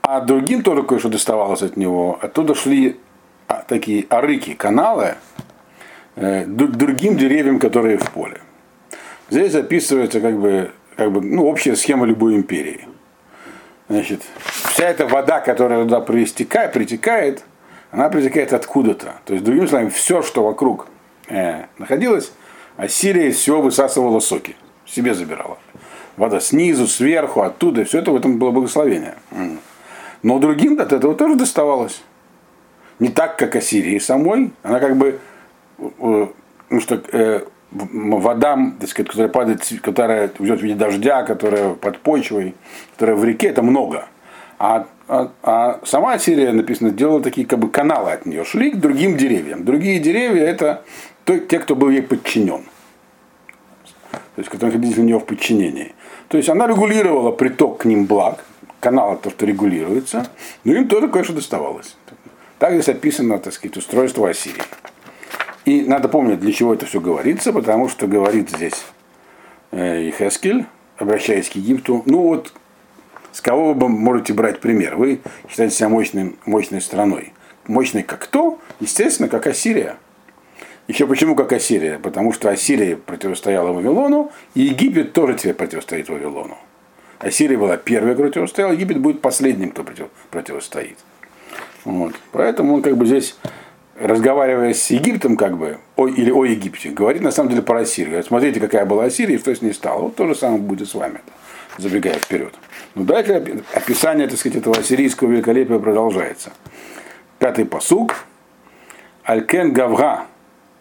А 0.00 0.22
другим 0.22 0.62
тоже 0.62 0.82
кое-что 0.82 1.10
доставалось 1.10 1.60
от 1.60 1.76
него. 1.76 2.18
Оттуда 2.22 2.54
шли 2.54 2.98
а, 3.48 3.62
такие 3.68 4.06
арыки, 4.08 4.54
каналы, 4.54 5.16
другим 6.46 7.16
деревьям, 7.16 7.58
которые 7.58 7.98
в 7.98 8.10
поле. 8.10 8.40
Здесь 9.30 9.54
описывается 9.54 10.20
как 10.20 10.38
бы, 10.38 10.70
как 10.96 11.12
бы 11.12 11.20
ну, 11.20 11.46
общая 11.46 11.76
схема 11.76 12.06
любой 12.06 12.34
империи. 12.34 12.86
Значит, 13.88 14.22
вся 14.72 14.88
эта 14.88 15.06
вода, 15.06 15.40
которая 15.40 15.82
туда 15.84 16.00
притекает, 16.00 16.72
притекает 16.72 17.44
она 17.90 18.08
притекает 18.08 18.52
откуда-то. 18.52 19.14
То 19.24 19.32
есть, 19.32 19.44
другими 19.44 19.66
словами, 19.66 19.88
все, 19.88 20.22
что 20.22 20.44
вокруг 20.44 20.88
э, 21.28 21.64
находилось, 21.78 22.32
Ассирия 22.76 23.28
из 23.28 23.36
всего 23.36 23.62
высасывала 23.62 24.20
соки, 24.20 24.56
себе 24.86 25.14
забирала. 25.14 25.58
Вода 26.16 26.40
снизу, 26.40 26.86
сверху, 26.86 27.42
оттуда, 27.42 27.84
все 27.84 28.00
это 28.00 28.10
в 28.10 28.16
этом 28.16 28.38
было 28.38 28.50
благословение. 28.50 29.14
Но 30.22 30.38
другим 30.38 30.78
от 30.80 30.92
этого 30.92 31.14
тоже 31.14 31.36
доставалось. 31.36 32.02
Не 32.98 33.08
так, 33.08 33.38
как 33.38 33.54
Ассирии 33.54 33.98
самой. 33.98 34.50
Она 34.62 34.80
как 34.80 34.96
бы, 34.96 35.08
э, 35.08 35.18
ну 35.78 36.80
что, 36.80 37.00
э, 37.12 37.42
вода, 37.70 38.58
так 38.80 38.88
сказать, 38.88 39.08
которая 39.08 39.28
падает, 39.28 39.62
которая 39.82 40.30
идет 40.38 40.60
в 40.60 40.62
виде 40.62 40.74
дождя, 40.74 41.22
которая 41.22 41.74
под 41.74 41.98
почвой, 42.00 42.54
которая 42.92 43.16
в 43.16 43.24
реке, 43.24 43.48
это 43.48 43.62
много. 43.62 44.06
А, 44.58 44.86
а, 45.06 45.30
а 45.42 45.80
сама 45.84 46.18
Сирия, 46.18 46.52
написано, 46.52 46.90
делала 46.90 47.22
такие 47.22 47.46
как 47.46 47.58
бы 47.58 47.70
каналы 47.70 48.10
от 48.12 48.26
нее, 48.26 48.44
шли 48.44 48.72
к 48.72 48.76
другим 48.76 49.16
деревьям. 49.16 49.64
Другие 49.64 50.00
деревья 50.00 50.44
это 50.44 50.82
те, 51.24 51.58
кто 51.58 51.76
был 51.76 51.90
ей 51.90 52.02
подчинен. 52.02 52.62
То 54.10 54.40
есть, 54.40 54.50
которые 54.50 54.74
находились 54.74 54.98
у 54.98 55.02
нее 55.02 55.18
в 55.18 55.24
подчинении. 55.24 55.94
То 56.28 56.36
есть 56.36 56.48
она 56.48 56.66
регулировала 56.66 57.32
приток 57.32 57.78
к 57.78 57.84
ним 57.84 58.06
благ, 58.06 58.44
канал 58.80 59.16
то, 59.16 59.30
что 59.30 59.46
регулируется, 59.46 60.28
но 60.64 60.74
им 60.74 60.88
тоже 60.88 61.08
кое-что 61.08 61.32
доставалось. 61.32 61.96
Так 62.58 62.72
здесь 62.72 62.88
описано, 62.88 63.38
так 63.38 63.52
сказать, 63.52 63.76
устройство 63.76 64.28
Ассирии. 64.28 64.62
И 65.68 65.82
надо 65.82 66.08
помнить, 66.08 66.40
для 66.40 66.50
чего 66.50 66.72
это 66.72 66.86
все 66.86 66.98
говорится, 66.98 67.52
потому 67.52 67.90
что 67.90 68.06
говорит 68.06 68.48
здесь 68.48 68.86
э, 69.70 70.08
Ихескель, 70.08 70.64
обращаясь 70.96 71.50
к 71.50 71.56
Египту, 71.56 72.02
ну 72.06 72.22
вот, 72.22 72.54
с 73.32 73.42
кого 73.42 73.74
вы 73.74 73.88
можете 73.90 74.32
брать 74.32 74.60
пример? 74.60 74.96
Вы 74.96 75.20
считаете 75.46 75.74
себя 75.74 75.90
мощным, 75.90 76.38
мощной 76.46 76.80
страной. 76.80 77.34
Мощной 77.66 78.02
как 78.02 78.20
кто? 78.20 78.58
Естественно, 78.80 79.28
как 79.28 79.46
Ассирия. 79.46 79.96
Еще 80.86 81.06
почему 81.06 81.36
как 81.36 81.52
Ассирия? 81.52 81.98
Потому 81.98 82.32
что 82.32 82.48
Ассирия 82.48 82.96
противостояла 82.96 83.70
Вавилону, 83.70 84.32
и 84.54 84.62
Египет 84.62 85.12
тоже 85.12 85.34
теперь 85.34 85.52
противостоит 85.52 86.08
Вавилону. 86.08 86.56
Ассирия 87.18 87.58
была 87.58 87.76
первой, 87.76 88.14
кто 88.14 88.22
противостоял, 88.22 88.72
Египет 88.72 89.00
будет 89.00 89.20
последним, 89.20 89.72
кто 89.72 89.84
противостоит. 90.30 90.96
Вот. 91.84 92.14
Поэтому 92.32 92.76
он 92.76 92.80
как 92.80 92.96
бы 92.96 93.04
здесь 93.04 93.36
разговаривая 94.00 94.74
с 94.74 94.90
Египтом, 94.90 95.36
как 95.36 95.56
бы, 95.56 95.78
о, 95.96 96.06
или 96.06 96.30
о 96.30 96.44
Египте, 96.44 96.90
говорит 96.90 97.22
на 97.22 97.30
самом 97.30 97.50
деле 97.50 97.62
про 97.62 97.80
Ассирию. 97.80 98.22
Смотрите, 98.22 98.60
какая 98.60 98.84
была 98.84 99.04
Ассирия 99.04 99.36
и 99.36 99.38
что 99.38 99.54
с 99.54 99.62
ней 99.62 99.72
стало. 99.72 100.02
Вот 100.02 100.16
то 100.16 100.26
же 100.26 100.34
самое 100.34 100.60
будет 100.60 100.88
с 100.88 100.94
вами, 100.94 101.20
забегая 101.78 102.14
вперед. 102.14 102.54
Но 102.94 103.04
дальше 103.04 103.62
описание, 103.74 104.28
так 104.28 104.38
сказать, 104.38 104.58
этого 104.58 104.76
ассирийского 104.76 105.30
великолепия 105.30 105.78
продолжается. 105.78 106.52
Пятый 107.38 107.64
посуг. 107.64 108.24
Алькен 109.24 109.72
Гавга, 109.72 110.24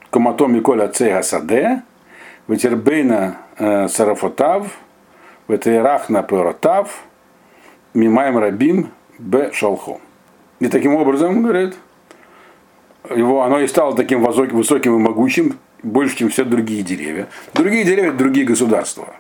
Коматом 0.10 0.54
Миколя 0.54 0.88
Цега 0.88 1.22
Саде, 1.22 1.82
Ветербейна 2.48 3.38
э, 3.58 3.90
Сарафотав, 3.90 4.68
Ветерахна 5.50 6.24
Перотав, 6.24 7.04
Мимаем 7.94 8.38
Рабим 8.38 8.92
Б. 9.20 9.52
Шалхо. 9.52 10.00
И 10.60 10.68
таким 10.68 10.96
образом, 10.96 11.44
говорит, 11.44 11.76
его, 13.16 13.44
оно 13.44 13.60
и 13.60 13.68
стало 13.68 13.96
таким 13.96 14.22
высоким 14.22 14.96
и 14.96 15.00
могучим, 15.00 15.58
больше, 15.84 16.18
чем 16.18 16.30
все 16.30 16.44
другие 16.44 16.84
деревья. 16.84 17.28
Другие 17.54 17.84
деревья– 17.84 18.12
другие 18.14 18.46
государства. 18.46 19.14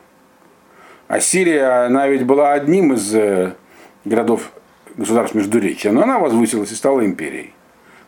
А 1.07 1.19
Сирия, 1.19 1.85
она 1.85 2.07
ведь 2.07 2.25
была 2.25 2.53
одним 2.53 2.93
из 2.93 3.13
э, 3.15 3.53
городов 4.03 4.51
государств 4.97 5.35
Междуречия, 5.35 5.91
но 5.91 6.01
она 6.03 6.19
возвысилась 6.19 6.71
и 6.71 6.75
стала 6.75 7.05
империей. 7.05 7.53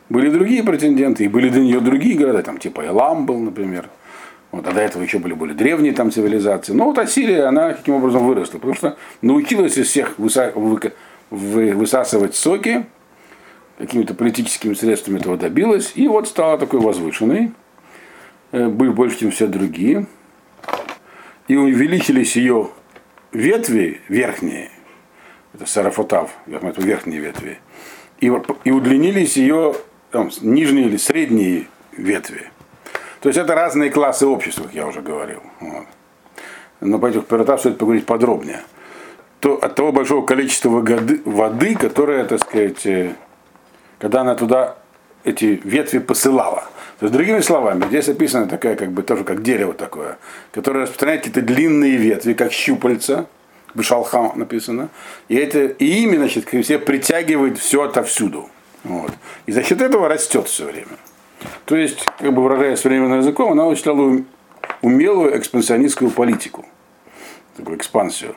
Были 0.09 0.29
другие 0.29 0.63
претенденты, 0.63 1.25
и 1.25 1.27
были 1.27 1.49
для 1.49 1.61
нее 1.61 1.79
другие 1.79 2.17
города, 2.17 2.41
там 2.41 2.57
типа 2.57 2.85
Элам 2.85 3.25
был, 3.25 3.37
например. 3.37 3.89
Вот, 4.51 4.67
а 4.67 4.71
до 4.71 4.81
этого 4.81 5.03
еще 5.03 5.19
были 5.19 5.33
более 5.33 5.55
древние 5.55 5.93
там 5.93 6.11
цивилизации. 6.11 6.73
Но 6.73 6.85
вот 6.85 6.97
Ассирия, 6.97 7.45
она 7.45 7.73
каким 7.73 7.93
образом 7.93 8.25
выросла? 8.25 8.57
Потому 8.57 8.73
что 8.73 8.97
научилась 9.21 9.77
из 9.77 9.87
всех 9.87 10.17
выса- 10.17 10.51
вы- 10.55 10.93
вы- 11.29 11.73
высасывать 11.73 12.35
соки, 12.35 12.87
какими-то 13.79 14.13
политическими 14.13 14.73
средствами 14.73 15.19
этого 15.19 15.37
добилась, 15.37 15.93
и 15.95 16.07
вот 16.07 16.27
стала 16.27 16.57
такой 16.57 16.81
возвышенной, 16.81 17.53
э, 18.51 18.67
были 18.67 18.89
больше, 18.89 19.19
чем 19.19 19.31
все 19.31 19.47
другие, 19.47 20.05
и 21.47 21.55
увеличились 21.55 22.35
ее 22.35 22.69
ветви 23.31 24.01
верхние, 24.09 24.69
это 25.53 25.65
сарафотав, 25.65 26.31
это 26.45 26.81
верхние 26.81 27.21
ветви, 27.21 27.59
и, 28.19 28.29
удлинились 28.29 29.37
ее 29.37 29.73
там, 30.11 30.29
нижние 30.41 30.87
или 30.87 30.97
средние 30.97 31.67
ветви. 31.93 32.51
То 33.21 33.29
есть 33.29 33.39
это 33.39 33.55
разные 33.55 33.89
классы 33.91 34.27
общества, 34.27 34.63
как 34.63 34.73
я 34.73 34.87
уже 34.87 35.01
говорил. 35.01 35.41
Вот. 35.61 35.85
Но 36.81 36.99
по 36.99 37.07
этих 37.07 37.25
пиротах 37.25 37.59
стоит 37.59 37.77
поговорить 37.77 38.05
подробнее. 38.05 38.61
То, 39.39 39.55
от 39.55 39.75
того 39.75 39.93
большого 39.93 40.25
количества 40.25 40.69
воды, 40.69 41.75
которое, 41.75 42.25
так 42.25 42.41
сказать, 42.41 42.85
э, 42.85 43.13
когда 43.99 44.21
она 44.21 44.35
туда 44.35 44.77
эти 45.23 45.61
ветви 45.63 45.99
посылала. 45.99 46.63
То 46.99 47.05
есть, 47.05 47.13
другими 47.13 47.39
словами, 47.41 47.85
здесь 47.87 48.09
описана 48.09 48.47
такая, 48.47 48.75
как 48.75 48.91
бы 48.91 49.03
тоже 49.03 49.23
как 49.23 49.43
дерево 49.43 49.73
такое, 49.73 50.17
которое 50.51 50.81
распространяет 50.81 51.21
какие-то 51.21 51.41
длинные 51.41 51.97
ветви, 51.97 52.33
как 52.33 52.51
щупальца, 52.51 53.27
Бешалхам 53.75 54.31
написано, 54.35 54.89
и, 55.27 55.35
это, 55.35 55.65
и 55.65 55.85
ими, 55.85 56.17
значит, 56.17 56.45
к 56.45 56.51
себе 56.51 56.79
притягивает 56.79 57.57
все 57.59 57.83
отовсюду. 57.83 58.49
Вот. 58.83 59.11
И 59.45 59.51
за 59.51 59.63
счет 59.63 59.81
этого 59.81 60.07
растет 60.07 60.47
все 60.47 60.65
время. 60.65 60.97
То 61.65 61.75
есть, 61.75 62.03
как 62.17 62.33
бы 62.33 62.41
выражаясь 62.41 62.79
современным 62.79 63.19
языком, 63.19 63.51
она 63.51 63.65
осуществляла 63.65 64.21
умелую 64.81 65.37
экспансионистскую 65.37 66.11
политику, 66.11 66.65
такую 67.55 67.77
экспансию. 67.77 68.35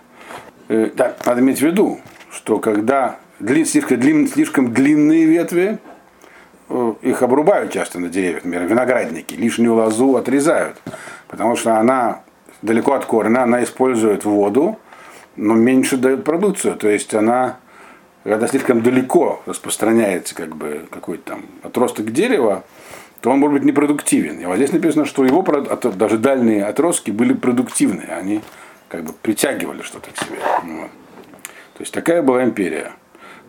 Э, 0.68 0.90
так, 0.96 1.24
надо 1.24 1.40
иметь 1.40 1.58
в 1.58 1.62
виду, 1.62 2.00
что 2.30 2.58
когда 2.58 3.18
длин, 3.42 3.66
слишком, 3.66 4.00
длин, 4.00 4.28
слишком 4.28 4.72
длинные 4.72 5.26
ветви, 5.26 5.78
э, 6.68 6.94
их 7.02 7.22
обрубают 7.22 7.72
часто 7.72 7.98
на 7.98 8.08
деревьях, 8.08 8.44
например, 8.44 8.68
виноградники, 8.68 9.34
лишнюю 9.34 9.74
лозу 9.74 10.16
отрезают, 10.16 10.80
потому 11.28 11.56
что 11.56 11.76
она 11.76 12.22
далеко 12.62 12.94
от 12.94 13.04
корня, 13.04 13.42
она 13.42 13.62
использует 13.62 14.24
воду, 14.24 14.78
но 15.36 15.54
меньше 15.54 15.96
дает 15.96 16.24
продукцию, 16.24 16.76
то 16.76 16.88
есть 16.88 17.12
она 17.14 17.58
когда 18.24 18.46
слишком 18.46 18.82
далеко 18.82 19.42
распространяется 19.46 20.34
как 20.34 20.54
бы 20.54 20.86
какой-то 20.90 21.24
там 21.24 21.46
отросток 21.62 22.12
дерева, 22.12 22.64
то 23.20 23.30
он 23.30 23.38
может 23.38 23.54
быть 23.54 23.64
непродуктивен. 23.64 24.38
И 24.38 24.44
вот 24.44 24.56
здесь 24.56 24.72
написано, 24.72 25.04
что 25.04 25.24
его 25.24 25.42
даже 25.42 26.18
дальние 26.18 26.64
отростки 26.64 27.10
были 27.10 27.32
продуктивны, 27.32 28.02
они 28.02 28.40
как 28.88 29.04
бы 29.04 29.12
притягивали 29.12 29.82
что-то 29.82 30.10
к 30.10 30.18
себе. 30.18 30.38
Вот. 30.62 30.90
То 31.74 31.80
есть 31.80 31.92
такая 31.92 32.22
была 32.22 32.44
империя. 32.44 32.92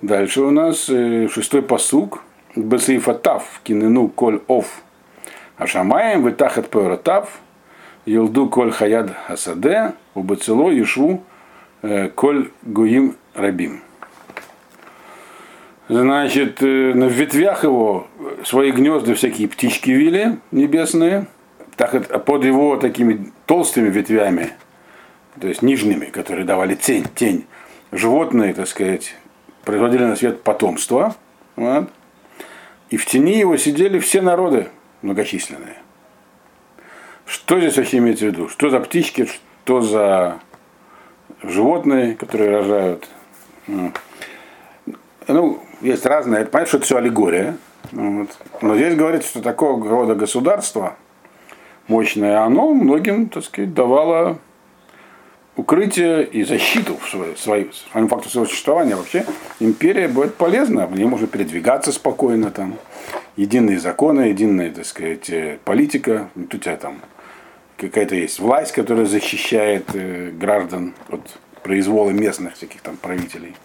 Дальше 0.03 0.41
у 0.41 0.51
нас 0.51 0.89
э, 0.89 1.29
шестой 1.29 1.61
посук. 1.61 2.23
Бесейфатав, 2.57 3.61
кинену 3.63 4.09
коль 4.09 4.41
ов. 4.49 4.81
Ашамаем, 5.55 6.27
витахат 6.27 6.69
ператав, 6.69 7.39
Йилду 8.05 8.49
коль 8.49 8.71
хаяд 8.71 9.11
хасаде, 9.27 9.93
убацело 10.13 10.69
ешу 10.69 11.23
э, 11.83 12.09
коль 12.09 12.51
гуим 12.63 13.15
рабим. 13.33 13.79
Значит, 15.87 16.61
э, 16.61 16.93
на 16.93 17.05
ветвях 17.05 17.63
его 17.63 18.07
свои 18.43 18.71
гнезда 18.71 19.15
всякие 19.15 19.47
птички 19.47 19.91
вили 19.91 20.37
небесные, 20.51 21.27
так 21.77 22.25
под 22.25 22.43
его 22.43 22.75
такими 22.75 23.31
толстыми 23.45 23.89
ветвями, 23.89 24.49
то 25.39 25.47
есть 25.47 25.61
нижними, 25.61 26.07
которые 26.07 26.43
давали 26.43 26.75
тень, 26.75 27.05
тень, 27.15 27.45
животные, 27.93 28.53
так 28.53 28.67
сказать, 28.67 29.15
производили 29.63 30.03
на 30.03 30.15
свет 30.15 30.43
потомство. 30.43 31.15
Вот, 31.55 31.89
и 32.89 32.97
в 32.97 33.05
тени 33.05 33.37
его 33.37 33.57
сидели 33.57 33.99
все 33.99 34.21
народы 34.21 34.67
многочисленные. 35.01 35.77
Что 37.25 37.59
здесь 37.59 37.77
вообще 37.77 37.97
имеется 37.97 38.25
в 38.25 38.27
виду? 38.29 38.49
Что 38.49 38.69
за 38.69 38.79
птички, 38.79 39.27
что 39.63 39.81
за 39.81 40.39
животные, 41.41 42.15
которые 42.15 42.51
рожают? 42.51 43.07
Ну, 45.27 45.63
есть 45.81 46.05
разные, 46.05 46.41
это 46.41 46.51
понятно, 46.51 46.67
что 46.67 46.77
это 46.77 46.85
все 46.85 46.97
аллегория. 46.97 47.57
Вот. 47.91 48.29
Но 48.61 48.75
здесь 48.75 48.95
говорится, 48.95 49.29
что 49.29 49.41
такого 49.41 49.87
рода 49.89 50.15
государство 50.15 50.95
мощное, 51.87 52.41
оно 52.41 52.73
многим, 52.73 53.29
так 53.29 53.43
сказать, 53.43 53.73
давало 53.73 54.37
укрытие 55.55 56.25
и 56.25 56.43
защиту 56.43 56.97
в 56.97 57.09
своей, 57.09 57.35
своей, 57.37 57.71
своему 57.91 58.09
факту 58.09 58.29
своего 58.29 58.47
существования. 58.47 58.95
Вообще 58.95 59.25
империя 59.59 60.07
будет 60.07 60.35
полезна, 60.35 60.87
в 60.87 60.95
ней 60.95 61.05
можно 61.05 61.27
передвигаться 61.27 61.91
спокойно, 61.91 62.51
там, 62.51 62.75
единые 63.35 63.79
законы, 63.79 64.21
единая, 64.21 64.71
так 64.71 64.85
сказать, 64.85 65.29
э, 65.29 65.57
политика, 65.63 66.29
у 66.35 66.57
тебя 66.57 66.75
там 66.77 66.99
какая-то 67.77 68.15
есть 68.15 68.39
власть, 68.39 68.71
которая 68.71 69.05
защищает 69.05 69.89
э, 69.93 70.31
граждан 70.31 70.93
от 71.09 71.21
произвола 71.61 72.11
местных 72.11 72.55
всяких 72.55 72.81
там 72.81 72.97
правителей. 72.97 73.55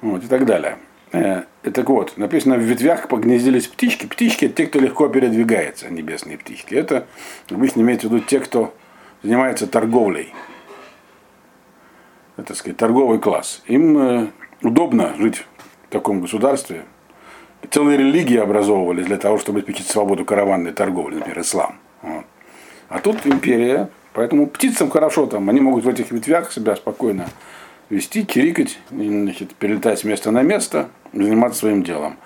Вот, 0.00 0.24
и 0.24 0.26
так 0.26 0.46
далее. 0.46 0.78
Э, 1.12 1.44
так 1.62 1.88
вот, 1.88 2.16
написано, 2.16 2.56
в 2.56 2.60
ветвях 2.60 3.08
погнездились 3.08 3.66
птички. 3.66 4.06
Птички– 4.06 4.44
это 4.46 4.56
те, 4.56 4.66
кто 4.66 4.80
легко 4.80 5.08
передвигается, 5.08 5.90
небесные 5.90 6.38
птички. 6.38 6.74
Это 6.74 7.06
обычно 7.50 7.80
имеется 7.80 8.08
в 8.08 8.12
виду 8.12 8.24
те, 8.24 8.40
кто 8.40 8.74
занимается 9.22 9.66
торговлей. 9.66 10.32
Это, 12.36 12.48
так 12.48 12.56
сказать, 12.56 12.76
торговый 12.76 13.18
класс. 13.18 13.62
Им 13.66 13.98
э, 13.98 14.26
удобно 14.62 15.14
жить 15.18 15.44
в 15.88 15.92
таком 15.92 16.20
государстве. 16.20 16.84
Целые 17.70 17.96
религии 17.98 18.36
образовывались 18.36 19.06
для 19.06 19.16
того, 19.16 19.38
чтобы 19.38 19.60
обеспечить 19.60 19.86
свободу 19.86 20.24
караванной 20.24 20.72
торговли, 20.72 21.16
например, 21.16 21.40
ислам. 21.40 21.76
Вот. 22.02 22.24
А 22.88 22.98
тут 22.98 23.26
империя, 23.26 23.88
поэтому 24.12 24.46
птицам 24.46 24.90
хорошо 24.90 25.26
там, 25.26 25.48
они 25.48 25.60
могут 25.60 25.84
в 25.84 25.88
этих 25.88 26.10
ветвях 26.10 26.52
себя 26.52 26.76
спокойно 26.76 27.26
вести, 27.88 28.26
чирикать, 28.26 28.78
значит, 28.90 29.54
перелетать 29.54 30.00
с 30.00 30.04
места 30.04 30.30
на 30.30 30.42
место, 30.42 30.88
заниматься 31.12 31.60
своим 31.60 31.82
делом. 31.82 32.16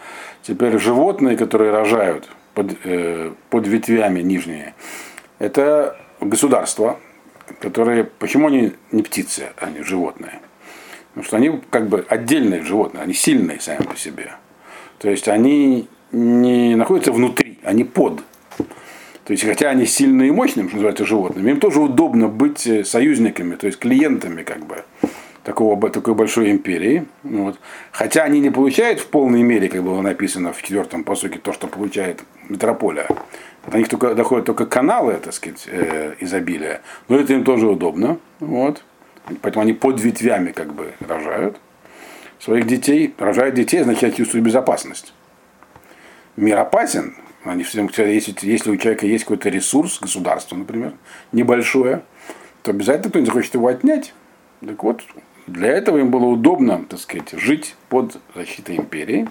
Теперь 0.43 0.79
животные, 0.79 1.37
которые 1.37 1.71
рожают 1.71 2.29
под, 2.55 2.77
э, 2.85 3.33
под 3.51 3.67
ветвями 3.67 4.21
нижние, 4.21 4.75
это 5.39 5.97
государства, 6.21 6.99
которые, 7.61 8.05
почему 8.05 8.49
они 8.49 8.73
не 8.93 9.03
птицы, 9.03 9.51
а 9.57 9.67
они 9.67 9.83
животные? 9.83 10.41
Потому 11.09 11.25
что 11.25 11.37
они 11.37 11.61
как 11.71 11.89
бы 11.89 12.05
отдельные 12.09 12.63
животные, 12.63 13.03
они 13.03 13.15
сильные 13.15 13.61
сами 13.61 13.83
по 13.83 13.97
себе. 13.97 14.33
То 14.99 15.11
есть 15.11 15.29
они 15.29 15.89
не 16.13 16.75
находятся 16.75 17.13
внутри, 17.13 17.59
они 17.63 17.85
под. 17.85 18.23
То 19.25 19.33
есть, 19.33 19.45
хотя 19.45 19.69
они 19.69 19.85
сильные 19.85 20.29
и 20.29 20.31
мощные, 20.31 20.67
что 20.69 20.77
называется, 20.77 21.05
животными, 21.05 21.51
им 21.51 21.61
тоже 21.61 21.81
удобно 21.81 22.29
быть 22.29 22.67
э, 22.67 22.83
союзниками, 22.83 23.57
то 23.57 23.67
есть 23.67 23.79
клиентами 23.79 24.43
как 24.43 24.65
бы 24.65 24.85
такого, 25.45 25.91
такой 25.91 26.15
большой 26.15 26.51
империи. 26.51 27.05
Вот. 27.25 27.59
Хотя 27.93 28.23
они 28.23 28.41
не 28.41 28.51
получают 28.51 29.01
в 29.01 29.07
полной 29.09 29.43
мере, 29.43 29.69
как 29.69 29.83
было 29.83 30.01
написано 30.01 30.53
в 30.53 30.63
четвертом 30.63 31.05
посоке, 31.05 31.39
то, 31.39 31.53
что 31.53 31.67
получает 31.67 32.23
метрополия. 32.49 33.07
До 33.67 33.79
них 33.79 33.89
только, 33.89 34.15
доходят 34.15 34.47
только 34.47 34.67
каналы, 34.67 35.15
так 35.23 35.35
сказать, 35.35 35.65
э, 35.67 36.15
изобилия. 36.21 36.81
Но 37.09 37.17
это 37.17 37.35
им 37.35 37.45
тоже 37.45 37.67
удобно. 37.67 38.19
Вот. 38.41 38.83
Поэтому 39.43 39.63
они 39.63 39.73
под 39.73 40.01
ветвями 40.01 40.53
как 40.53 40.73
бы 40.73 40.95
рожают 41.07 41.59
своих 42.39 42.67
детей. 42.67 43.15
Рожают 43.19 43.55
детей, 43.55 43.83
значит, 43.83 44.17
чувствуют 44.17 44.47
безопасность. 44.47 45.13
Мир 46.37 46.59
опасен, 46.59 47.17
они 47.45 47.63
всем, 47.63 47.91
если, 47.97 48.35
если 48.43 48.71
у 48.71 48.77
человека 48.77 49.07
есть 49.07 49.25
какой-то 49.25 49.49
ресурс, 49.49 49.99
государство, 50.01 50.57
например, 50.57 50.93
небольшое, 51.33 52.03
то 52.63 52.71
обязательно 52.71 53.11
кто-нибудь 53.11 53.33
захочет 53.33 53.55
его 53.55 53.69
отнять. 53.69 54.15
Так 54.65 54.83
вот, 54.83 55.03
для 55.47 55.69
этого 55.69 55.99
им 55.99 56.11
было 56.11 56.27
удобно, 56.27 56.85
так 56.89 57.01
сказать, 57.01 57.33
жить 57.33 57.75
под 57.89 58.19
защитой 58.35 58.77
империи. 58.77 59.29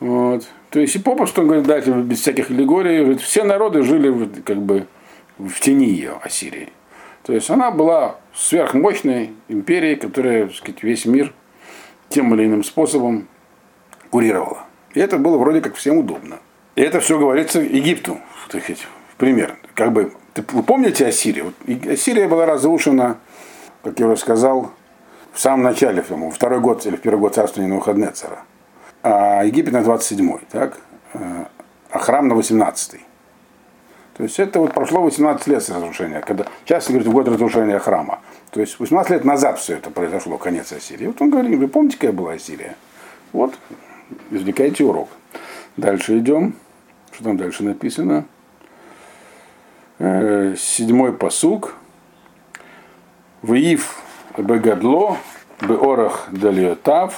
Вот. 0.00 0.48
То 0.72 0.80
есть 0.80 0.96
и 0.96 0.98
попросту, 0.98 1.42
он 1.42 1.48
говорит, 1.48 1.66
да, 1.66 1.80
без 1.80 2.20
всяких 2.20 2.50
аллегорий, 2.50 3.14
все 3.16 3.44
народы 3.44 3.82
жили 3.82 4.26
как 4.42 4.56
бы 4.56 4.86
в 5.36 5.60
тени 5.60 5.84
ее, 5.84 6.14
Ассирии. 6.22 6.70
То 7.24 7.34
есть 7.34 7.50
она 7.50 7.70
была 7.70 8.16
сверхмощной 8.34 9.32
империей, 9.48 9.96
которая, 9.96 10.46
так 10.46 10.56
сказать, 10.56 10.82
весь 10.82 11.04
мир 11.04 11.34
тем 12.08 12.34
или 12.34 12.46
иным 12.46 12.64
способом 12.64 13.28
курировала. 14.10 14.64
И 14.94 15.00
это 15.00 15.18
было 15.18 15.36
вроде 15.36 15.60
как 15.60 15.74
всем 15.74 15.98
удобно. 15.98 16.38
И 16.74 16.80
это 16.80 17.00
все 17.00 17.18
говорится 17.18 17.60
Египту, 17.60 18.18
так 18.48 18.62
сказать, 18.62 18.86
пример. 19.18 19.58
Как 19.74 19.92
бы, 19.92 20.12
вы 20.52 20.62
помните 20.62 21.06
Ассирию? 21.06 21.52
Ассирия 21.86 22.28
была 22.28 22.46
разрушена, 22.46 23.18
как 23.82 24.00
я 24.00 24.06
уже 24.06 24.16
сказал, 24.16 24.70
в 25.34 25.40
самом 25.40 25.64
начале, 25.64 26.02
во 26.08 26.30
второй 26.30 26.60
год 26.60 26.86
или 26.86 26.96
в 26.96 27.00
первый 27.00 27.20
год 27.20 27.34
царствования 27.34 27.68
Навуходнецера. 27.68 28.44
А 29.02 29.42
Египет 29.44 29.72
на 29.72 29.78
27-й, 29.78 30.44
так? 30.50 30.78
А 31.14 31.98
храм 31.98 32.28
на 32.28 32.34
18-й. 32.34 33.00
То 34.14 34.22
есть 34.24 34.38
это 34.38 34.60
вот 34.60 34.74
прошло 34.74 35.02
18 35.02 35.46
лет 35.46 35.62
с 35.62 35.70
разрушения. 35.70 36.20
Когда, 36.20 36.46
часто 36.64 36.92
говорят, 36.92 37.12
год 37.12 37.28
разрушения 37.28 37.78
храма. 37.78 38.20
То 38.50 38.60
есть 38.60 38.78
18 38.78 39.10
лет 39.10 39.24
назад 39.24 39.58
все 39.58 39.76
это 39.76 39.90
произошло, 39.90 40.38
конец 40.38 40.72
Ассирии. 40.72 41.06
Вот 41.06 41.20
он 41.20 41.30
говорит, 41.30 41.58
вы 41.58 41.68
помните, 41.68 41.96
какая 41.96 42.12
была 42.12 42.32
Ассирия? 42.32 42.76
Вот, 43.32 43.54
извлекайте 44.30 44.84
урок. 44.84 45.08
Дальше 45.76 46.18
идем. 46.18 46.54
Что 47.12 47.24
там 47.24 47.36
дальше 47.36 47.64
написано? 47.64 48.26
Э, 49.98 50.54
седьмой 50.58 51.12
посук. 51.12 51.74
Виив 53.42 53.96
бегадло, 54.38 55.16
беорах 55.60 56.28
далиотав, 56.30 57.14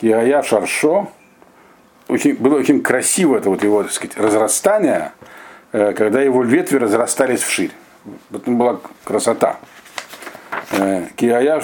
киая 0.00 0.42
шаршо. 0.42 1.08
Очень, 2.08 2.34
было 2.34 2.56
очень 2.56 2.82
красиво 2.82 3.36
это 3.38 3.48
вот 3.48 3.64
его, 3.64 3.82
так 3.82 3.92
сказать, 3.92 4.16
разрастание, 4.18 5.12
э, 5.72 5.92
когда 5.94 6.20
его 6.20 6.42
ветви 6.42 6.76
разрастались 6.76 7.40
вширь. 7.40 7.70
Вот 8.30 8.46
была 8.46 8.80
красота. 9.04 9.56
Э, 10.72 11.06
киая, 11.16 11.62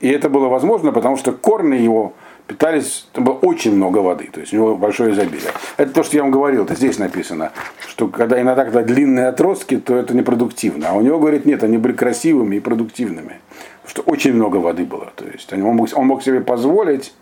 и 0.00 0.08
это 0.08 0.28
было 0.30 0.48
возможно, 0.48 0.92
потому 0.92 1.16
что 1.16 1.32
корни 1.32 1.76
его 1.76 2.14
питались, 2.46 3.08
там 3.12 3.24
было 3.24 3.34
очень 3.34 3.74
много 3.74 3.98
воды, 3.98 4.28
то 4.32 4.40
есть 4.40 4.52
у 4.52 4.56
него 4.56 4.76
большое 4.76 5.12
изобилие. 5.12 5.52
Это 5.76 5.92
то, 5.92 6.02
что 6.02 6.16
я 6.16 6.22
вам 6.22 6.30
говорил, 6.30 6.64
это 6.64 6.74
здесь 6.74 6.98
написано, 6.98 7.52
что 7.86 8.08
когда 8.08 8.40
иногда 8.40 8.64
когда 8.64 8.82
длинные 8.82 9.28
отростки, 9.28 9.76
то 9.76 9.96
это 9.96 10.14
непродуктивно. 10.14 10.90
А 10.90 10.92
у 10.94 11.00
него, 11.00 11.18
говорит, 11.18 11.46
нет, 11.46 11.62
они 11.64 11.78
были 11.78 11.92
красивыми 11.92 12.56
и 12.56 12.60
продуктивными. 12.60 13.40
Что 13.86 14.02
очень 14.02 14.34
много 14.34 14.56
воды 14.56 14.84
было. 14.84 15.12
То 15.16 15.24
есть 15.26 15.52
он 15.52 15.60
мог, 15.60 15.88
он 15.94 16.06
мог 16.06 16.22
себе 16.22 16.40
позволить 16.40 17.14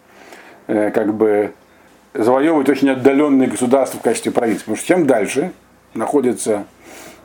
как 0.95 1.15
бы 1.15 1.53
завоевывать 2.15 2.69
очень 2.69 2.91
отдаленные 2.91 3.49
государства 3.49 3.99
в 3.99 4.03
качестве 4.03 4.33
правительства. 4.33 4.73
Потому 4.73 4.77
что 4.77 4.87
чем 4.87 5.07
дальше 5.07 5.53
находится 5.95 6.65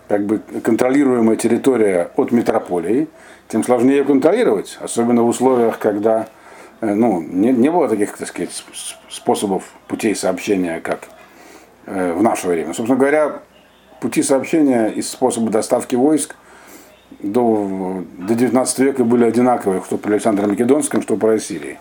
как 0.08 0.26
бы 0.26 0.40
контролируемая 0.64 1.36
территория 1.36 2.12
от 2.16 2.32
метрополии, 2.32 3.08
тем 3.48 3.64
сложнее 3.64 3.98
ее 3.98 4.04
контролировать, 4.04 4.78
особенно 4.82 5.24
в 5.24 5.28
условиях, 5.28 5.80
когда 5.80 6.28
Э, 6.82 6.94
ну, 6.94 7.22
не, 7.22 7.52
не 7.52 7.70
было 7.70 7.88
таких, 7.88 8.18
так 8.18 8.28
сказать, 8.28 8.64
способов 9.10 9.64
путей 9.88 10.16
сообщения, 10.16 10.80
как 10.80 11.08
э, 11.86 12.14
в 12.14 12.22
наше 12.22 12.48
время. 12.48 12.74
Собственно 12.74 13.00
говоря, 13.00 13.42
пути 14.02 14.22
сообщения 14.22 14.88
и 14.88 15.02
способы 15.02 15.52
доставки 15.52 15.96
войск 15.96 16.36
до, 17.22 18.04
до 18.18 18.34
19 18.34 18.80
века 18.80 19.04
были 19.04 19.26
одинаковые, 19.26 19.82
что 19.84 19.98
при 19.98 20.14
Александре 20.14 20.48
Македонском, 20.48 21.02
что 21.02 21.16
при 21.16 21.36
Ассирии. 21.36 21.80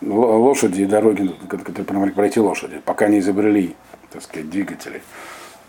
Лошади 0.00 0.82
и 0.82 0.86
дороги, 0.86 1.30
которые 1.48 2.12
пройти 2.12 2.40
лошади, 2.40 2.80
пока 2.84 3.08
не 3.08 3.18
изобрели, 3.18 3.74
так 4.10 4.22
сказать, 4.22 4.50
двигатели. 4.50 5.02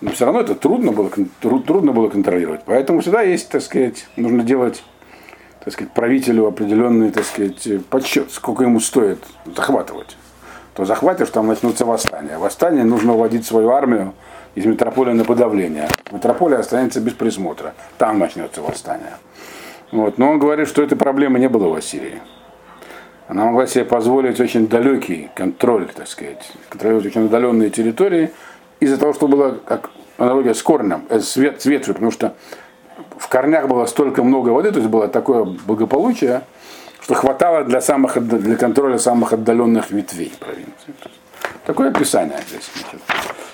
Но 0.01 0.11
все 0.11 0.25
равно 0.25 0.41
это 0.41 0.55
трудно 0.55 0.91
было, 0.91 1.09
трудно 1.41 1.91
было 1.91 2.09
контролировать. 2.09 2.61
Поэтому 2.65 3.01
всегда 3.01 3.21
есть, 3.21 3.49
так 3.49 3.61
сказать, 3.61 4.07
нужно 4.15 4.43
делать 4.43 4.83
так 5.63 5.73
сказать, 5.73 5.91
правителю 5.91 6.47
определенный, 6.47 7.11
так 7.11 7.25
сказать, 7.25 7.85
подсчет, 7.89 8.31
сколько 8.31 8.63
ему 8.63 8.79
стоит 8.79 9.19
захватывать. 9.45 10.15
То 10.73 10.85
захватишь, 10.85 11.29
там 11.29 11.47
начнутся 11.47 11.85
восстания. 11.85 12.37
Восстание 12.37 12.85
нужно 12.85 13.13
уводить 13.13 13.45
свою 13.45 13.71
армию 13.71 14.13
из 14.55 14.65
метрополии 14.65 15.11
на 15.11 15.25
подавление. 15.25 15.89
Метрополия 16.11 16.59
останется 16.59 17.01
без 17.01 17.13
присмотра. 17.13 17.73
Там 17.97 18.19
начнется 18.19 18.61
восстание. 18.61 19.17
Вот. 19.91 20.17
Но 20.17 20.31
он 20.31 20.39
говорит, 20.39 20.69
что 20.69 20.81
этой 20.81 20.97
проблемы 20.97 21.39
не 21.39 21.49
было 21.49 21.67
в 21.67 21.73
Ассирии. 21.73 22.21
Она 23.29 23.45
могла 23.45 23.67
себе 23.67 23.85
позволить 23.85 24.39
очень 24.39 24.67
далекий 24.67 25.29
контроль, 25.35 25.87
так 25.95 26.07
сказать, 26.07 26.51
контролировать 26.67 27.05
очень 27.05 27.25
удаленные 27.25 27.69
территории 27.69 28.31
из-за 28.79 28.97
того, 28.97 29.13
что 29.13 29.27
было, 29.27 29.59
как 29.63 29.91
аналогия 30.17 30.55
с 30.55 30.63
корнем, 30.63 31.03
э, 31.09 31.19
с, 31.19 31.37
вет, 31.37 31.63
ветвью, 31.63 31.93
потому 31.93 32.11
что 32.11 32.33
в 33.19 33.27
корнях 33.27 33.67
было 33.67 33.85
столько 33.85 34.23
много 34.23 34.49
воды, 34.49 34.71
то 34.71 34.79
есть 34.79 34.89
было 34.89 35.07
такое 35.07 35.43
благополучие, 35.43 36.41
что 37.01 37.13
хватало 37.13 37.63
для, 37.65 37.81
самых, 37.81 38.19
для 38.19 38.55
контроля 38.55 38.97
самых 38.97 39.31
отдаленных 39.31 39.91
ветвей 39.91 40.33
провинции. 40.39 40.95
Такое 41.67 41.89
описание 41.89 42.39
здесь. 42.47 42.67
Значит. 42.73 42.99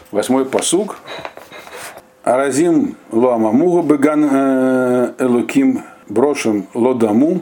Восьмой 0.10 0.46
посуг. 0.46 0.96
Аразим 2.24 2.96
лоамамуга 3.12 3.82
беган 3.82 4.26
э, 4.32 5.14
элуким 5.20 5.84
брошим 6.08 6.66
лодаму 6.74 7.42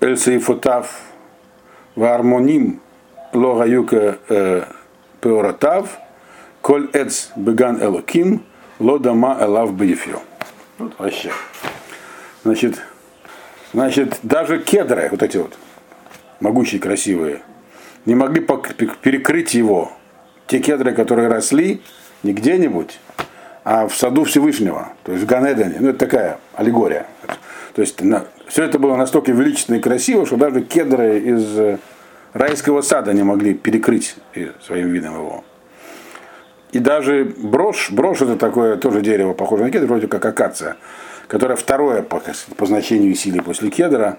эль 0.00 0.16
сейфотав 0.16 1.07
вармоним 1.98 2.80
логаюка 3.32 4.18
э, 4.28 4.62
пеоратав 5.20 5.98
коль 6.62 6.88
эц 6.92 7.30
беган 7.34 7.82
элуким 7.82 8.44
лодама 8.78 9.36
элав 9.40 9.74
бейфьо. 9.74 10.20
Вот 10.78 10.92
вообще. 10.98 11.32
Значит, 12.44 12.80
значит, 13.72 14.20
даже 14.22 14.60
кедры, 14.62 15.08
вот 15.10 15.24
эти 15.24 15.38
вот, 15.38 15.58
могучие, 16.38 16.80
красивые, 16.80 17.42
не 18.06 18.14
могли 18.14 18.40
перекрыть 18.40 19.54
его. 19.54 19.90
Те 20.46 20.60
кедры, 20.60 20.92
которые 20.92 21.26
росли 21.26 21.82
не 22.22 22.32
где-нибудь, 22.32 23.00
а 23.64 23.88
в 23.88 23.94
саду 23.96 24.22
Всевышнего, 24.22 24.92
то 25.02 25.12
есть 25.12 25.24
в 25.24 25.26
Ганедане. 25.26 25.76
Ну, 25.80 25.90
это 25.90 25.98
такая 25.98 26.38
аллегория. 26.54 27.06
То 27.74 27.82
есть 27.82 28.00
на, 28.00 28.24
все 28.48 28.64
это 28.64 28.78
было 28.78 28.96
настолько 28.96 29.32
величественно 29.32 29.76
и 29.76 29.80
красиво, 29.80 30.26
что 30.26 30.36
даже 30.36 30.62
кедры 30.62 31.20
из 31.20 31.58
э, 31.58 31.78
райского 32.32 32.80
сада 32.80 33.12
не 33.12 33.22
могли 33.22 33.54
перекрыть 33.54 34.16
своим 34.64 34.88
видом 34.88 35.14
его. 35.14 35.44
И 36.72 36.78
даже 36.78 37.24
брошь, 37.24 37.90
брошь 37.90 38.22
это 38.22 38.36
такое 38.36 38.76
тоже 38.76 39.00
дерево, 39.00 39.32
похоже 39.32 39.64
на 39.64 39.70
кедр, 39.70 39.86
вроде 39.86 40.06
как 40.06 40.24
акация, 40.24 40.76
которое 41.26 41.56
второе 41.56 42.02
по, 42.02 42.22
по 42.56 42.66
значению 42.66 43.14
силы 43.14 43.42
после 43.42 43.70
кедра, 43.70 44.18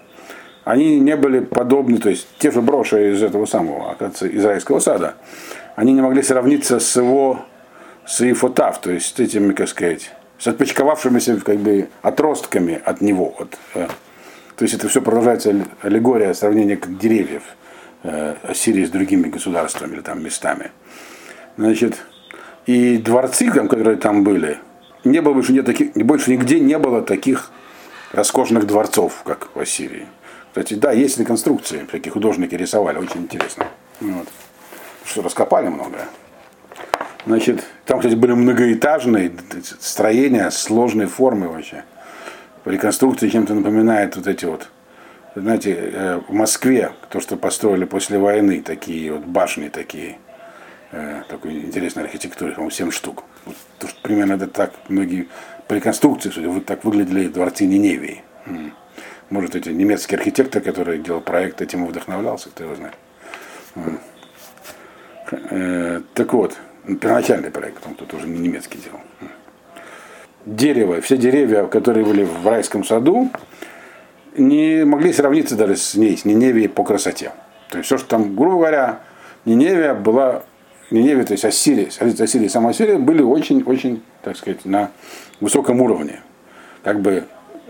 они 0.64 1.00
не 1.00 1.16
были 1.16 1.40
подобны, 1.40 1.98
то 1.98 2.10
есть 2.10 2.28
те 2.38 2.52
же 2.52 2.62
броши 2.62 3.14
из 3.14 3.24
этого 3.24 3.46
самого, 3.46 3.92
акации 3.92 4.36
израильского 4.38 4.80
сада, 4.80 5.16
они 5.76 5.94
не 5.94 6.02
могли 6.02 6.22
сравниться 6.22 6.80
с 6.80 6.96
его, 6.96 7.40
с 8.06 8.22
ифотав, 8.22 8.82
то 8.82 8.92
есть 8.92 9.16
с 9.16 9.20
этими, 9.20 9.54
как 9.54 9.68
сказать, 9.70 10.12
с 10.38 10.48
отпочковавшимися 10.48 11.40
как 11.42 11.58
бы 11.58 11.90
отростками 12.02 12.82
от 12.84 13.02
него. 13.02 13.36
От, 13.38 13.58
э, 13.76 13.88
то 14.60 14.66
есть 14.66 14.76
это 14.76 14.90
все 14.90 15.02
продолжается 15.02 15.56
аллегория, 15.82 16.34
сравнение 16.34 16.76
как 16.76 16.98
деревьев 16.98 17.44
э, 18.04 18.36
Ассирии 18.44 18.84
с 18.84 18.90
другими 18.90 19.30
государствами 19.30 19.94
или 19.94 20.02
там 20.02 20.22
местами. 20.22 20.72
Значит, 21.56 21.96
и 22.66 22.98
дворцы, 22.98 23.50
которые 23.52 23.96
там 23.96 24.26
были, 24.26 24.58
не 25.06 25.22
было 25.22 25.34
больше, 25.34 25.54
нет 25.54 25.66
таких, 25.66 25.94
больше 25.94 26.32
нигде 26.32 26.60
не 26.60 26.78
было 26.78 27.02
таких 27.02 27.52
роскошных 28.12 28.68
дворцов, 28.68 29.22
как 29.24 29.48
в 29.56 29.60
Ассирии. 29.62 30.08
Кстати, 30.50 30.74
да, 30.74 30.92
есть 30.92 31.18
реконструкции, 31.18 31.88
такие 31.90 32.12
художники 32.12 32.54
рисовали, 32.54 32.98
очень 32.98 33.22
интересно. 33.22 33.66
Вот. 34.02 34.28
Что 35.06 35.22
раскопали 35.22 35.70
многое. 35.70 36.10
Значит, 37.26 37.64
там, 37.86 38.00
кстати, 38.00 38.16
были 38.16 38.34
многоэтажные 38.34 39.32
строения, 39.80 40.50
сложной 40.50 41.06
формы 41.06 41.48
вообще. 41.48 41.86
Реконструкции 42.66 43.30
чем-то 43.30 43.54
напоминает 43.54 44.16
вот 44.16 44.28
эти 44.28 44.46
вот, 44.46 44.70
знаете, 45.36 45.76
э, 45.76 46.22
в 46.28 46.34
Москве, 46.34 46.92
то, 47.10 47.20
что 47.20 47.38
построили 47.38 47.86
после 47.86 48.20
войны, 48.20 48.62
такие 48.62 49.14
вот 49.14 49.26
башни 49.26 49.70
такие– 49.70 50.18
э, 50.92 51.24
такой 51.28 51.54
интересной 51.54 52.04
архитектуры, 52.04 52.52
по-моему, 52.52 52.72
7 52.72 52.92
штук. 52.92 53.24
Вот, 53.46 53.56
то, 53.80 53.88
что 53.88 54.02
примерно 54.02 54.34
это 54.34 54.48
так 54.48 54.74
многие 54.88 55.28
по 55.68 55.74
реконструкции, 55.74 56.30
судя, 56.30 56.50
вот 56.50 56.66
так 56.66 56.84
выглядели 56.84 57.28
дворцы 57.28 57.66
Ниневии. 57.66 58.24
Может, 59.30 59.56
эти 59.56 59.70
немецкий 59.70 60.16
архитектор, 60.16 60.60
который 60.62 60.98
делал 60.98 61.22
проект, 61.22 61.62
этим 61.62 61.86
вдохновлялся, 61.86 62.50
кто 62.50 62.64
его 62.64 62.76
знает. 62.76 62.96
Э, 65.32 66.02
так 66.16 66.34
вот, 66.34 66.58
первоначальный 67.00 67.52
проект, 67.52 67.86
он 67.86 67.94
тут 67.94 68.12
уже 68.16 68.28
не 68.28 68.40
немецкий 68.40 68.80
делал. 68.80 69.02
Дерево, 70.46 71.02
все 71.02 71.18
деревья, 71.18 71.66
которые 71.66 72.06
были 72.06 72.24
в 72.24 72.48
райском 72.48 72.84
саду, 72.84 73.30
не 74.38 74.86
могли 74.86 75.12
сравниться 75.14 75.56
даже 75.56 75.76
с 75.76 75.96
ней, 75.96 76.18
с 76.18 76.26
Ниневией 76.26 76.70
по 76.70 76.84
красоте. 76.84 77.32
То 77.70 77.78
есть 77.78 77.88
все, 77.88 77.98
что 77.98 78.08
там, 78.08 78.36
грубо 78.36 78.58
говоря, 78.58 79.00
Ниневия 79.46 79.94
была 79.94 80.44
Ниневия, 80.92 81.24
то 81.24 81.34
есть 81.34 81.46
Ассирия, 81.46 81.88
Ассирия 81.88 82.48
и 82.48 82.50
сама 82.50 82.72
Ассирия 82.72 82.98
были 82.98 83.22
очень-очень, 83.22 84.02
так 84.24 84.38
сказать, 84.38 84.66
на 84.66 84.92
высоком 85.40 85.82
уровне. 85.82 86.22
Как 86.84 87.02
бы 87.02 87.26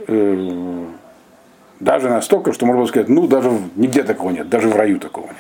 э, 0.08 0.86
даже 1.80 2.10
настолько, 2.10 2.54
что 2.54 2.66
можно 2.66 2.86
сказать, 2.86 3.10
ну 3.10 3.28
даже 3.28 3.52
нигде 3.76 4.04
такого 4.04 4.30
нет, 4.32 4.48
даже 4.50 4.70
в 4.70 4.76
раю 4.76 5.00
такого 5.00 5.28
нет. 5.28 5.36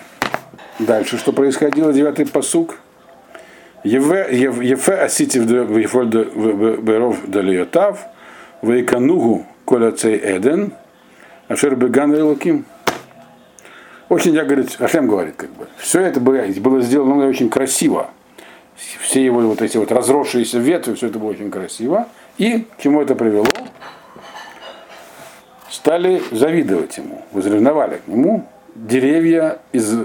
Дальше, 0.79 1.17
что 1.17 1.31
происходило, 1.31 1.93
девятый 1.93 2.25
посук. 2.25 2.79
Ефе 3.83 4.93
аситив 4.93 5.45
беров 5.45 7.17
далиотав, 7.27 7.99
вейканугу 8.61 9.45
коля 9.65 9.91
цей 9.91 10.17
эден, 10.17 10.73
ашер 11.47 11.75
беган 11.75 12.15
элоким. 12.15 12.65
Очень, 14.09 14.33
я 14.33 14.43
говорит, 14.43 14.75
Ашем 14.79 15.07
говорит, 15.07 15.35
как 15.35 15.51
бы, 15.51 15.67
все 15.77 16.01
это 16.01 16.19
было, 16.19 16.41
было 16.57 16.81
сделано 16.81 17.27
очень 17.27 17.49
красиво. 17.49 18.09
Все 18.75 19.23
его 19.23 19.41
вот 19.41 19.61
эти 19.61 19.77
вот 19.77 19.91
разросшиеся 19.91 20.57
ветви, 20.57 20.95
все 20.95 21.07
это 21.07 21.19
было 21.19 21.29
очень 21.29 21.51
красиво. 21.51 22.07
И 22.39 22.65
к 22.75 22.81
чему 22.81 23.01
это 23.01 23.13
привело? 23.13 23.45
Стали 25.69 26.23
завидовать 26.31 26.97
ему, 26.97 27.23
возревновали 27.31 28.01
к 28.03 28.07
нему 28.07 28.47
деревья 28.73 29.59
из 29.73 29.95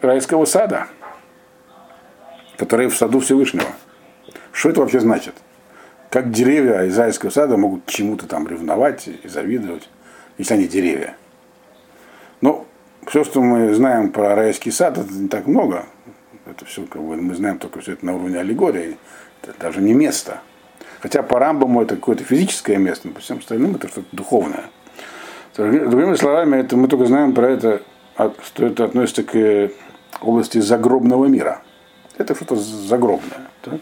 райского 0.00 0.44
сада, 0.44 0.86
которые 2.56 2.88
в 2.88 2.96
саду 2.96 3.20
Всевышнего. 3.20 3.66
Что 4.52 4.70
это 4.70 4.80
вообще 4.80 5.00
значит? 5.00 5.34
Как 6.10 6.30
деревья 6.30 6.82
из 6.82 6.98
райского 6.98 7.30
сада 7.30 7.56
могут 7.56 7.86
чему-то 7.86 8.26
там 8.26 8.46
ревновать 8.46 9.08
и 9.08 9.28
завидовать, 9.28 9.88
если 10.36 10.54
они 10.54 10.68
деревья? 10.68 11.16
Ну, 12.40 12.66
все, 13.06 13.24
что 13.24 13.40
мы 13.40 13.72
знаем 13.74 14.12
про 14.12 14.34
райский 14.34 14.70
сад, 14.70 14.98
это 14.98 15.12
не 15.12 15.28
так 15.28 15.46
много. 15.46 15.86
Это 16.44 16.64
все, 16.64 16.84
как 16.84 17.02
бы, 17.02 17.16
мы 17.16 17.34
знаем 17.34 17.58
только 17.58 17.80
все 17.80 17.92
это 17.92 18.04
на 18.04 18.14
уровне 18.14 18.38
аллегории. 18.38 18.96
Это 19.42 19.58
даже 19.58 19.80
не 19.80 19.94
место. 19.94 20.40
Хотя 21.00 21.22
по 21.22 21.38
Рамбаму 21.38 21.82
это 21.82 21.96
какое-то 21.96 22.24
физическое 22.24 22.76
место, 22.76 23.08
но 23.08 23.14
по 23.14 23.20
всем 23.20 23.38
остальным 23.38 23.74
это 23.74 23.88
что-то 23.88 24.06
духовное. 24.12 24.64
Другими 25.56 26.14
словами, 26.14 26.56
это 26.56 26.76
мы 26.76 26.88
только 26.88 27.06
знаем 27.06 27.32
про 27.32 27.50
это, 27.50 27.82
что 28.44 28.66
это 28.66 28.84
относится 28.84 29.22
к 29.24 29.70
области 30.20 30.58
загробного 30.58 31.26
мира. 31.26 31.62
Это 32.18 32.34
что-то 32.34 32.56
загробное. 32.56 33.48
Так? 33.62 33.80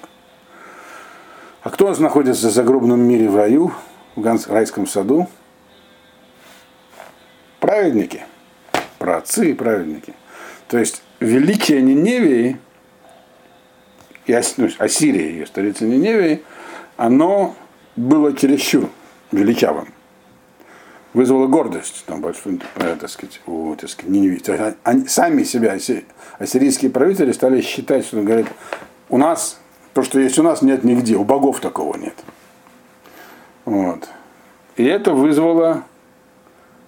А 1.62 1.70
кто 1.70 1.94
находится 1.94 2.48
в 2.48 2.52
загробном 2.52 3.00
мире 3.00 3.28
в 3.28 3.36
раю, 3.36 3.72
в 4.16 4.46
райском 4.48 4.86
саду? 4.86 5.28
Праведники 7.58 8.24
праотцы 9.00 9.50
и 9.50 9.54
праведники. 9.54 10.14
То 10.68 10.78
есть 10.78 11.02
великие 11.18 11.82
Ниневии, 11.82 12.58
и 14.26 14.40
ну, 14.58 14.68
Ассирия, 14.78 15.30
ее 15.30 15.46
столица 15.46 15.84
Ниневии, 15.84 16.42
оно 16.96 17.56
было 17.96 18.36
чересчур 18.36 18.88
величавым. 19.32 19.92
Вызвало 21.12 21.48
гордость 21.48 22.04
там, 22.06 22.20
большую, 22.20 22.60
э, 22.76 22.96
так 22.96 23.10
сказать, 23.10 23.40
у 23.46 23.74
так 23.74 23.90
сказать, 23.90 24.10
Ниневии. 24.10 24.40
Они, 24.84 25.08
сами 25.08 25.42
себя, 25.42 25.76
ассирийские 26.38 26.90
правители, 26.90 27.32
стали 27.32 27.60
считать, 27.62 28.06
что 28.06 28.22
говорят, 28.22 28.46
у 29.08 29.18
нас, 29.18 29.58
то, 29.92 30.04
что 30.04 30.20
есть 30.20 30.38
у 30.38 30.44
нас, 30.44 30.62
нет 30.62 30.84
нигде, 30.84 31.16
у 31.16 31.24
богов 31.24 31.60
такого 31.60 31.96
нет. 31.96 32.14
Вот. 33.64 34.08
И 34.76 34.84
это 34.84 35.12
вызвало 35.12 35.84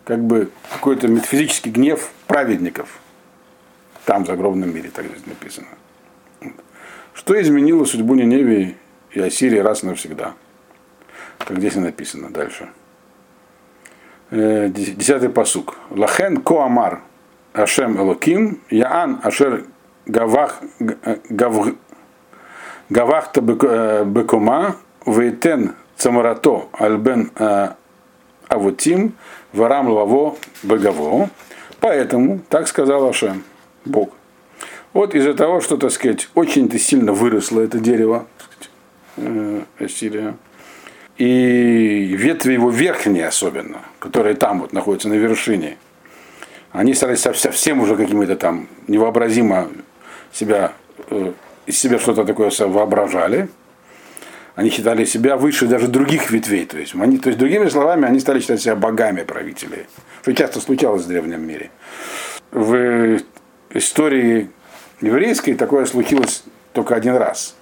как 0.05 0.23
бы 0.25 0.51
какой-то 0.71 1.09
метафизический 1.09 1.71
гнев 1.71 2.11
праведников. 2.27 3.01
Там, 4.05 4.25
в 4.25 4.27
загробном 4.27 4.75
мире, 4.75 4.91
так 4.91 5.07
здесь 5.07 5.27
написано. 5.27 5.69
Что 7.15 7.41
изменило 7.41 7.85
судьбу 7.85 8.15
Ниневии 8.15 8.77
и 9.11 9.21
Ассирии 9.21 9.59
раз 9.59 9.83
и 9.83 9.87
навсегда? 9.87 10.35
Как 11.39 11.59
здесь 11.59 11.77
и 11.77 11.81
написано 11.81 12.31
дальше. 12.31 12.69
Э, 14.35 14.71
десятый 14.71 15.29
посук. 15.29 15.77
Лахен 15.91 16.39
коамар 16.39 17.03
Ашем 17.53 18.01
Элоким, 18.01 18.63
Яан 18.71 19.21
Ашер 19.23 19.67
Гавах 20.07 20.63
Гав 21.29 21.75
Гавахта 22.89 23.43
Бекума, 23.43 24.77
Вейтен 25.05 25.75
Цамарато 25.99 26.71
Альбен 26.73 27.31
Авутим, 28.49 29.13
Варам 29.53 29.91
Лаво 29.91 30.37
Бегаво. 30.63 31.29
Поэтому, 31.81 32.41
так 32.49 32.69
сказал 32.69 33.07
Ашем, 33.07 33.45
Бог. 33.85 34.15
Вот 34.95 35.15
из-за 35.15 35.35
того, 35.35 35.61
что, 35.61 35.77
так 35.77 35.91
сказать, 35.91 36.31
очень 36.35 36.71
ты 36.71 36.79
сильно 36.79 37.13
выросло 37.13 37.61
это 37.61 37.79
дерево, 37.79 38.27
э, 39.19 39.61
Ассирия, 39.79 40.37
и 41.23 42.17
ветви 42.17 42.55
его 42.55 42.69
верхние 42.69 43.29
особенно, 43.29 43.83
которые 44.01 44.35
там 44.35 44.59
вот 44.59 44.73
находятся 44.73 45.09
на 45.09 45.15
вершине, 45.15 45.77
они 46.73 46.95
стали 46.95 47.15
совсем 47.15 47.81
уже 47.81 47.95
какими-то 47.95 48.35
там 48.35 48.67
невообразимо 48.89 49.69
себя, 50.33 50.73
э, 51.11 51.33
из 51.67 51.79
себя 51.79 52.01
что-то 52.01 52.25
такое 52.25 52.51
воображали. 52.59 53.49
Они 54.57 54.71
считали 54.71 55.05
себя 55.05 55.37
выше 55.37 55.67
даже 55.67 55.87
других 55.87 56.33
ветвей. 56.33 56.67
То 56.67 56.79
есть, 56.79 56.97
они, 56.97 57.19
то 57.19 57.29
есть, 57.29 57.39
другими 57.39 57.69
словами, 57.69 58.05
они 58.05 58.19
стали 58.19 58.41
считать 58.41 58.61
себя 58.61 58.75
богами 58.75 59.23
правителей. 59.23 59.87
Что 60.23 60.35
часто 60.35 60.61
случалось 60.61 61.05
в 61.05 61.09
древнем 61.09 61.47
мире. 61.47 61.71
В 62.51 63.21
истории 63.71 64.51
еврейской 65.01 65.55
такое 65.55 65.87
случилось 65.87 66.43
только 66.73 66.97
один 66.97 67.15
раз. 67.15 67.55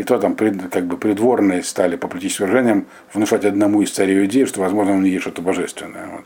И 0.00 0.02
то 0.02 0.18
там 0.18 0.34
как 0.34 0.86
бы 0.86 0.96
придворные 0.96 1.62
стали 1.62 1.96
по 1.96 2.08
политическим 2.08 2.46
выражениям 2.46 2.86
внушать 3.12 3.44
одному 3.44 3.82
из 3.82 3.90
царей 3.90 4.24
идеи, 4.24 4.46
что, 4.46 4.62
возможно, 4.62 4.94
он 4.94 5.04
есть 5.04 5.20
что-то 5.20 5.42
божественное. 5.42 6.06
Вот. 6.06 6.24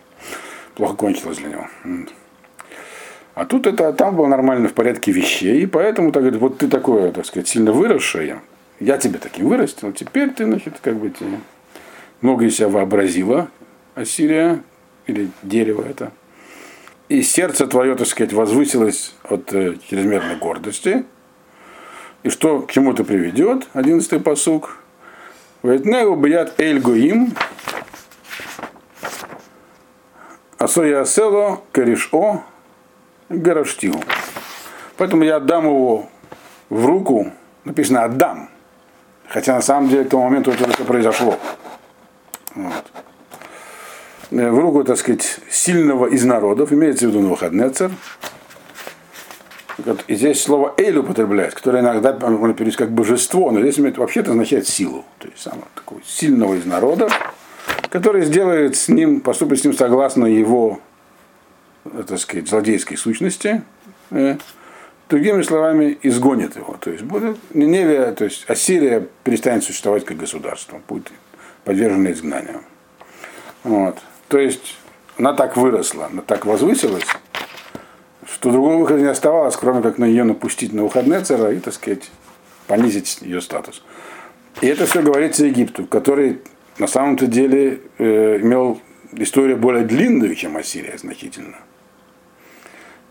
Плохо 0.76 0.94
кончилось 0.94 1.38
для 1.38 1.48
него. 1.48 1.66
А 3.34 3.44
тут 3.46 3.66
это 3.66 3.92
там 3.92 4.14
было 4.14 4.28
нормально 4.28 4.68
в 4.68 4.74
порядке 4.74 5.10
вещей, 5.10 5.62
и 5.62 5.66
поэтому 5.66 6.12
так 6.12 6.22
говорит, 6.22 6.40
вот 6.40 6.58
ты 6.58 6.68
такое, 6.68 7.10
так 7.10 7.26
сказать, 7.26 7.48
сильно 7.48 7.72
выросшее, 7.72 8.42
я 8.78 8.96
тебя 8.96 9.18
таким 9.18 9.48
вырастил, 9.48 9.90
теперь 9.90 10.30
ты, 10.30 10.44
значит, 10.44 10.74
как 10.80 10.94
бы 10.94 11.10
тебе 11.10 11.40
много 12.20 12.44
из 12.44 12.54
себя 12.54 12.68
вообразила 12.68 13.48
Ассирия, 13.96 14.62
или 15.08 15.30
дерево 15.42 15.84
это. 15.84 16.12
И 17.08 17.22
сердце 17.22 17.66
твое, 17.66 17.96
так 17.96 18.06
сказать, 18.06 18.32
возвысилось 18.32 19.16
от 19.24 19.52
э, 19.52 19.74
чрезмерной 19.90 20.37
гордости, 20.37 21.04
и 22.24 22.30
что 22.30 22.62
к 22.62 22.72
чему 22.72 22.92
это 22.92 23.04
приведет? 23.04 23.68
Одиннадцатый 23.74 24.18
посук. 24.18 24.78
Ветнегу 25.62 26.16
бьят 26.16 26.58
эль 26.58 26.80
гоим, 26.80 27.34
асоя 30.58 31.04
село 31.04 31.62
кореш-о 31.72 32.42
гараштил. 33.28 34.02
Поэтому 34.96 35.22
я 35.24 35.37
отдам 35.37 35.64
его 35.66 36.08
в 36.70 36.84
руку, 36.84 37.32
написано 37.64 38.04
отдам. 38.04 38.50
Хотя 39.28 39.54
на 39.54 39.62
самом 39.62 39.88
деле 39.88 40.04
к 40.04 40.08
тому 40.10 40.24
моменту 40.24 40.50
это 40.50 40.64
только 40.64 40.84
произошло. 40.84 41.38
Вот. 42.54 42.84
В 44.30 44.58
руку, 44.58 44.84
так 44.84 44.96
сказать, 44.96 45.40
сильного 45.50 46.06
из 46.06 46.24
народов, 46.24 46.72
имеется 46.72 47.06
в 47.06 47.08
виду 47.08 47.20
Навуходнецер, 47.20 47.90
и 50.06 50.14
здесь 50.14 50.42
слово 50.42 50.74
Эйль 50.76 50.98
употребляется, 50.98 51.56
которое 51.56 51.82
иногда 51.82 52.12
можно 52.12 52.54
перевести 52.54 52.78
как 52.78 52.92
божество, 52.92 53.50
но 53.50 53.60
здесь 53.60 53.78
вообще-то 53.96 54.30
означает 54.30 54.68
силу. 54.68 55.04
То 55.18 55.28
есть 55.28 55.40
самого 55.40 55.66
такого 55.74 56.00
сильного 56.06 56.54
из 56.54 56.64
народа, 56.64 57.08
который 57.90 58.24
сделает 58.24 58.76
с 58.76 58.88
ним, 58.88 59.20
поступит 59.20 59.60
с 59.60 59.64
ним 59.64 59.72
согласно 59.72 60.26
его, 60.26 60.80
так 62.06 62.18
сказать, 62.18 62.48
злодейской 62.48 62.96
сущности. 62.96 63.62
Э, 64.10 64.37
другими 65.08 65.42
словами, 65.42 65.98
изгонит 66.02 66.56
его. 66.56 66.76
То 66.80 66.90
есть 66.90 67.02
будет 67.02 67.37
Ниневия, 67.52 68.12
то 68.12 68.24
есть 68.24 68.44
Ассирия 68.48 69.06
перестанет 69.24 69.64
существовать 69.64 70.04
как 70.04 70.16
государство, 70.16 70.80
будет 70.88 71.10
подвержена 71.64 72.12
изгнанию. 72.12 72.60
Вот. 73.64 73.98
То 74.28 74.38
есть 74.38 74.76
она 75.18 75.32
так 75.32 75.56
выросла, 75.56 76.06
она 76.06 76.22
так 76.22 76.46
возвысилась, 76.46 77.06
что 78.44 78.50
другого 78.50 78.76
выхода 78.76 79.00
не 79.00 79.07
оставалось, 79.07 79.57
кроме 79.57 79.80
как 79.80 79.96
на 79.96 80.04
нее 80.04 80.22
напустить 80.22 80.74
на 80.74 80.83
выходные 80.83 81.22
цара 81.22 81.50
и, 81.50 81.61
так 81.61 81.72
сказать, 81.72 82.11
понизить 82.66 83.20
ее 83.22 83.40
статус. 83.40 83.83
И 84.61 84.66
это 84.66 84.85
все 84.85 85.00
говорится 85.00 85.46
Египту, 85.46 85.87
который 85.87 86.42
на 86.76 86.87
самом-то 86.87 87.26
деле 87.26 87.80
э, 87.96 88.40
имел 88.42 88.83
историю 89.12 89.57
более 89.57 89.85
длинную, 89.85 90.35
чем 90.35 90.59
Ассирия 90.59 90.98
значительно. 90.98 91.57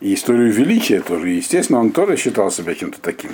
И 0.01 0.13
историю 0.13 0.53
величия 0.53 1.01
тоже. 1.01 1.29
Естественно, 1.29 1.79
он 1.79 1.89
тоже 1.89 2.15
считал 2.15 2.51
себя 2.51 2.75
чем-то 2.75 3.01
таким. 3.01 3.31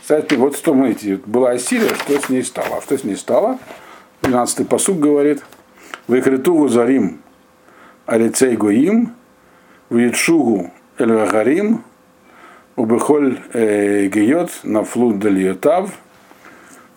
Кстати, 0.00 0.34
вот 0.34 0.56
что 0.56 0.74
мы 0.74 0.90
эти, 0.90 1.20
была 1.24 1.50
Ассирия, 1.50 1.94
что 1.94 2.18
с 2.18 2.28
ней 2.28 2.42
стало. 2.42 2.78
А 2.78 2.82
что 2.82 2.98
с 2.98 3.04
ней 3.04 3.14
стало? 3.14 3.60
12-й 4.22 4.64
посуг 4.64 4.98
говорит, 4.98 5.44
«Выкритугу 6.08 6.66
зарим 6.66 7.20
алицей 8.06 8.56
гоим, 8.56 9.14
Виетшугу 9.92 10.70
Эль-Вагарим, 10.98 11.84
Убехоль 12.76 13.38
Гейот, 13.52 14.50
Нафлут 14.62 15.18
Дальотав, 15.18 15.90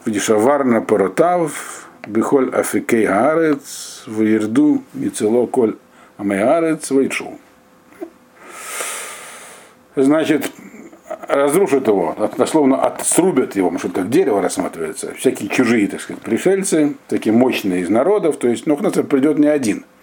Вдишавар 0.05 0.63
на 0.63 0.81
Паротав, 0.81 1.89
Бехоль 2.07 2.53
Афикей 2.55 3.05
Гаарец, 3.05 4.05
Вирду 4.07 4.81
Мицело 4.93 5.45
Коль 5.45 5.75
Амеарец, 6.17 6.89
Вайтшу. 6.91 7.37
Значит, 9.97 10.51
разрушат 11.27 11.87
его, 11.87 12.15
дословно 12.37 12.81
отсрубят 12.81 13.55
его, 13.55 13.69
потому 13.69 13.79
что 13.79 13.89
как 13.89 14.09
дерево 14.09 14.41
рассматривается, 14.41 15.13
всякие 15.15 15.49
чужие, 15.49 15.87
так 15.87 16.01
сказать, 16.01 16.21
пришельцы, 16.21 16.95
такие 17.07 17.33
мощные 17.33 17.81
из 17.81 17.89
народов, 17.89 18.37
то 18.37 18.47
есть, 18.47 18.67
ну, 18.67 18.77
к 18.77 19.03
придет 19.03 19.37
не 19.37 19.47
один– 19.47 19.85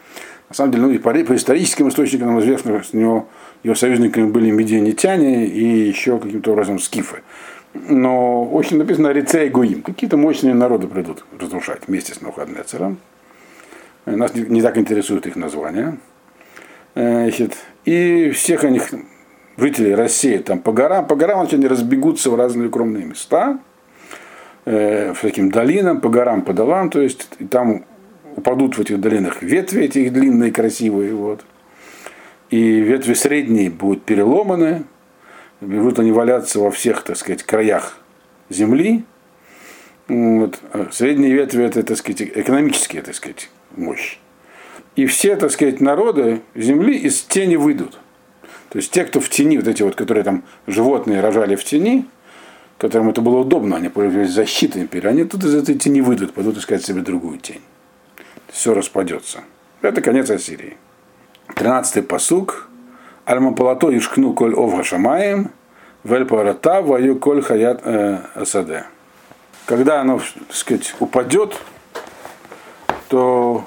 на 0.52 0.56
самом 0.56 0.72
деле, 0.72 0.84
ну, 0.84 0.90
и 0.90 0.98
по, 0.98 1.14
по 1.14 1.34
историческим 1.34 1.88
источникам 1.88 2.28
нам 2.28 2.40
известно, 2.40 2.82
что 2.82 2.94
него, 2.94 3.26
его 3.62 3.74
союзниками 3.74 4.30
были 4.30 4.50
медианитяне 4.50 5.46
и 5.46 5.64
еще 5.64 6.18
каким-то 6.18 6.52
образом 6.52 6.78
скифы. 6.78 7.22
Но 7.72 8.44
очень 8.44 8.76
написано 8.76 9.12
Рицей 9.12 9.48
Гуим. 9.48 9.80
Какие-то 9.80 10.18
мощные 10.18 10.52
народы 10.52 10.88
придут 10.88 11.24
разрушать 11.40 11.84
вместе 11.86 12.12
с 12.12 12.20
Навуходнецером. 12.20 12.98
Нас 14.04 14.34
не, 14.34 14.42
не 14.42 14.60
так 14.60 14.76
интересует 14.76 15.26
их 15.26 15.36
название. 15.36 15.96
Значит, 16.94 17.56
и 17.86 18.30
всех 18.32 18.64
них 18.64 18.90
жителей 19.56 19.94
рассеют 19.94 20.44
там 20.44 20.58
по 20.58 20.72
горам. 20.72 21.06
По 21.06 21.16
горам 21.16 21.48
они 21.50 21.66
разбегутся 21.66 22.28
в 22.30 22.34
разные 22.34 22.68
укромные 22.68 23.06
места, 23.06 23.58
э, 24.66 25.14
в 25.14 25.20
таким 25.22 25.50
долинам, 25.50 26.02
по 26.02 26.10
горам, 26.10 26.42
по 26.42 26.52
долам, 26.52 26.90
то 26.90 27.00
есть 27.00 27.26
и 27.38 27.46
там 27.46 27.86
упадут 28.37 28.77
в 28.77 28.81
этих 28.81 29.01
долинах 29.01 29.42
ветви 29.42 29.85
этих 29.85 30.12
длинные, 30.12 30.53
красивые, 30.53 31.14
вот. 31.14 31.45
И 32.51 32.81
ветви 32.81 33.14
средние 33.14 33.71
будут 33.71 34.05
переломаны, 34.05 34.85
будут 35.61 35.99
они 35.99 36.12
валяться 36.12 36.61
во 36.61 36.71
всех, 36.71 37.03
так 37.03 37.16
сказать, 37.16 37.42
краях 37.42 37.99
земли. 38.51 39.05
Вот. 40.09 40.59
Средние 40.90 41.33
ветви 41.33 41.64
это, 41.64 41.83
так 41.83 41.97
сказать, 41.97 42.23
экономические, 42.23 43.03
так 43.03 43.14
сказать, 43.14 43.49
мощь. 43.77 44.18
И 44.97 45.07
все, 45.07 45.37
так 45.37 45.51
сказать, 45.51 45.81
народы 45.81 46.42
земли 46.55 46.97
из 46.97 47.23
тени 47.23 47.57
выйдут. 47.57 47.99
То 48.68 48.79
есть 48.79 48.90
те, 48.90 49.05
кто 49.05 49.21
в 49.21 49.31
тени, 49.31 49.57
вот 49.57 49.68
эти 49.68 49.83
вот, 49.83 49.95
которые 49.95 50.25
там 50.25 50.45
животные 50.66 51.21
рожали 51.21 51.57
в 51.57 51.64
тени, 51.64 52.07
которым 52.77 53.11
это 53.11 53.23
было 53.23 53.38
удобно, 53.38 53.77
они 53.77 53.88
пользовались 53.88 54.31
защитой 54.31 54.83
империи, 54.83 55.09
они 55.09 55.25
тут 55.25 55.45
из 55.45 55.55
этой 55.55 55.77
тени 55.77 56.01
выйдут, 56.01 56.35
пойдут 56.35 56.59
искать 56.59 56.85
себе 56.85 57.01
другую 57.01 57.38
тень 57.38 57.61
все 58.52 58.74
распадется. 58.74 59.40
Это 59.80 60.00
конец 60.00 60.30
Ассирии. 60.30 60.76
Тринадцатый 61.56 62.02
посук. 62.02 62.68
Альмапалато 63.24 63.96
ишкну 63.96 64.34
коль 64.34 64.54
овга 64.54 64.82
шамаем, 64.82 65.52
вель 66.02 66.24
парата 66.24 66.82
коль 67.20 67.40
хаят 67.40 67.80
э, 67.84 68.18
асаде. 68.34 68.84
Когда 69.66 70.00
оно, 70.00 70.18
так 70.18 70.56
сказать, 70.56 70.94
упадет, 70.98 71.56
то 73.08 73.64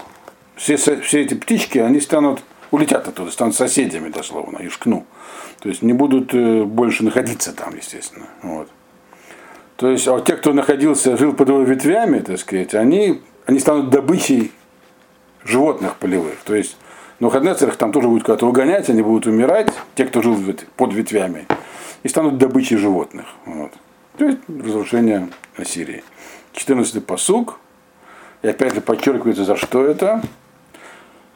все, 0.57 0.75
все 0.75 1.21
эти 1.21 1.35
птички, 1.35 1.77
они 1.77 2.01
станут, 2.01 2.43
улетят 2.69 3.07
оттуда, 3.07 3.31
станут 3.31 3.55
соседями 3.55 4.09
дословно, 4.09 4.57
ишкну. 4.57 5.05
То 5.61 5.69
есть 5.69 5.81
не 5.81 5.93
будут 5.93 6.33
э, 6.33 6.63
больше 6.63 7.05
находиться 7.05 7.53
там, 7.53 7.77
естественно. 7.77 8.27
Вот. 8.43 8.67
То 9.77 9.89
есть, 9.89 10.05
а 10.09 10.19
те, 10.19 10.35
кто 10.35 10.51
находился, 10.51 11.15
жил 11.15 11.33
под 11.33 11.47
его 11.47 11.61
ветвями, 11.61 12.19
так 12.19 12.39
сказать, 12.39 12.75
они, 12.75 13.21
они 13.45 13.59
станут 13.59 13.89
добычей 13.89 14.51
животных 15.45 15.95
полевых. 15.95 16.39
То 16.43 16.55
есть 16.55 16.77
Но 17.19 17.29
Хаднецер 17.29 17.69
их 17.69 17.77
там 17.77 17.91
тоже 17.91 18.07
будет 18.09 18.23
куда-то 18.23 18.47
угонять, 18.47 18.89
они 18.89 19.01
будут 19.01 19.25
умирать, 19.25 19.71
те, 19.95 20.05
кто 20.05 20.21
жил 20.21 20.37
под 20.75 20.93
ветвями, 20.93 21.45
и 22.03 22.09
станут 22.09 22.37
добычей 22.37 22.77
животных. 22.77 23.25
Вот. 23.45 23.71
То 24.17 24.25
есть 24.25 24.39
разрушение 24.47 25.29
Ассирии. 25.55 26.03
14-й 26.53 27.01
посуг. 27.01 27.59
И 28.41 28.47
опять 28.47 28.75
же 28.75 28.81
подчеркивается, 28.81 29.45
за 29.45 29.55
что 29.55 29.85
это. 29.85 30.21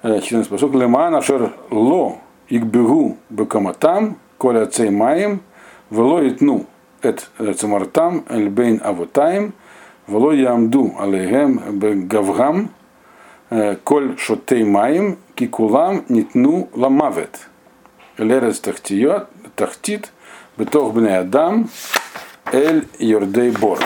14-й 0.04 0.50
посуг. 0.50 0.76
Леман 0.76 1.16
ашер 1.16 1.54
ло 1.72 2.18
игбегу 2.50 3.18
бекаматам, 3.30 4.18
коля 4.38 4.66
цей 4.66 4.90
маем, 4.90 5.42
вело 5.90 6.28
итну 6.28 6.66
эт 7.02 7.30
цамартам 7.58 8.26
эльбейн 8.30 8.82
авотаем, 8.84 9.54
вело 10.08 10.34
ямду 10.34 10.94
алейгем 11.00 11.80
бегавгам, 11.80 12.70
коль 13.84 14.18
шотей 14.18 14.64
маем, 14.64 15.18
кикулам 15.36 16.06
нитну 16.10 16.70
ламавет. 16.74 17.48
Лерес 18.18 18.60
тахтит, 18.60 20.12
бетох 20.58 20.94
бне 20.94 21.18
адам, 21.18 21.70
эль 22.52 22.88
йордей 23.00 23.52
бор. 23.52 23.80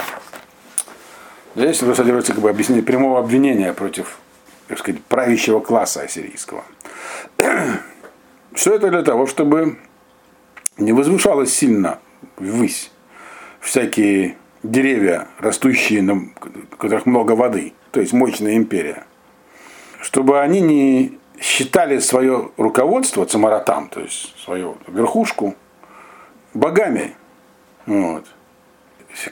Здесь 1.56 1.78
содержится 1.78 2.34
как 2.34 2.42
бы 2.42 2.50
объяснение 2.50 2.84
прямого 2.84 3.20
обвинения 3.20 3.74
против, 3.74 4.18
так 4.68 4.80
сказать, 4.80 5.04
правящего 5.04 5.60
класса 5.60 6.02
ассирийского. 6.02 6.64
Все 8.54 8.76
это 8.76 8.90
для 8.90 9.04
того, 9.04 9.28
чтобы 9.28 9.78
не 10.78 10.94
возвышалось 10.94 11.54
сильно 11.54 12.00
ввысь 12.38 12.92
всякие 13.60 14.38
деревья, 14.64 15.28
растущие, 15.40 16.02
на, 16.02 16.30
которых 16.78 17.06
много 17.06 17.32
воды, 17.34 17.74
то 17.92 18.00
есть 18.00 18.14
мощная 18.14 18.56
империя, 18.56 19.06
чтобы 20.04 20.42
они 20.42 20.60
не 20.60 21.18
считали 21.40 22.00
свое 22.00 22.52
руководство 22.58 23.26
цамаратам, 23.26 23.88
то 23.88 24.02
есть 24.02 24.38
свою 24.38 24.78
верхушку, 24.88 25.56
богами, 26.54 27.16
вот, 27.86 28.26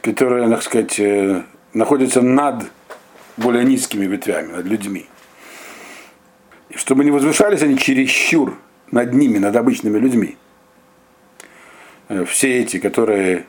которые, 0.01 0.49
так 0.49 0.63
сказать, 0.63 0.97
э, 0.97 1.43
находятся 1.73 2.21
над 2.21 2.71
более 3.35 3.65
низкими 3.65 4.05
ветвями, 4.05 4.53
над 4.53 4.65
людьми. 4.65 5.07
И 6.69 6.77
чтобы 6.77 7.03
не 7.03 7.11
возвышались 7.11 7.61
они 7.61 7.77
чересчур 7.77 8.57
над 8.91 9.13
ними, 9.13 9.39
над 9.39 9.55
обычными 9.57 9.99
людьми. 9.99 10.37
Э, 12.07 12.23
все 12.23 12.61
эти, 12.61 12.79
которые 12.79 13.45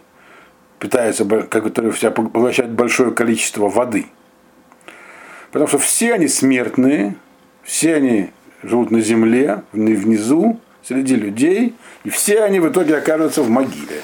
питаются, 0.81 1.25
которые 1.25 1.93
себя 1.93 2.11
поглощают 2.11 2.73
большое 2.73 3.13
количество 3.13 3.69
воды. 3.69 4.07
Потому 5.53 5.69
что 5.69 5.79
все 5.79 6.15
они 6.15 6.29
смертные, 6.29 7.15
все 7.63 7.95
они 7.95 8.31
живут 8.63 8.91
на 8.91 9.01
земле, 9.01 9.63
внизу, 9.73 10.59
среди 10.83 11.15
людей, 11.15 11.77
и 12.05 12.11
все 12.11 12.43
они 12.43 12.59
в 12.59 12.69
итоге 12.69 12.97
окажутся 12.97 13.43
в 13.43 13.51
могиле, 13.51 14.03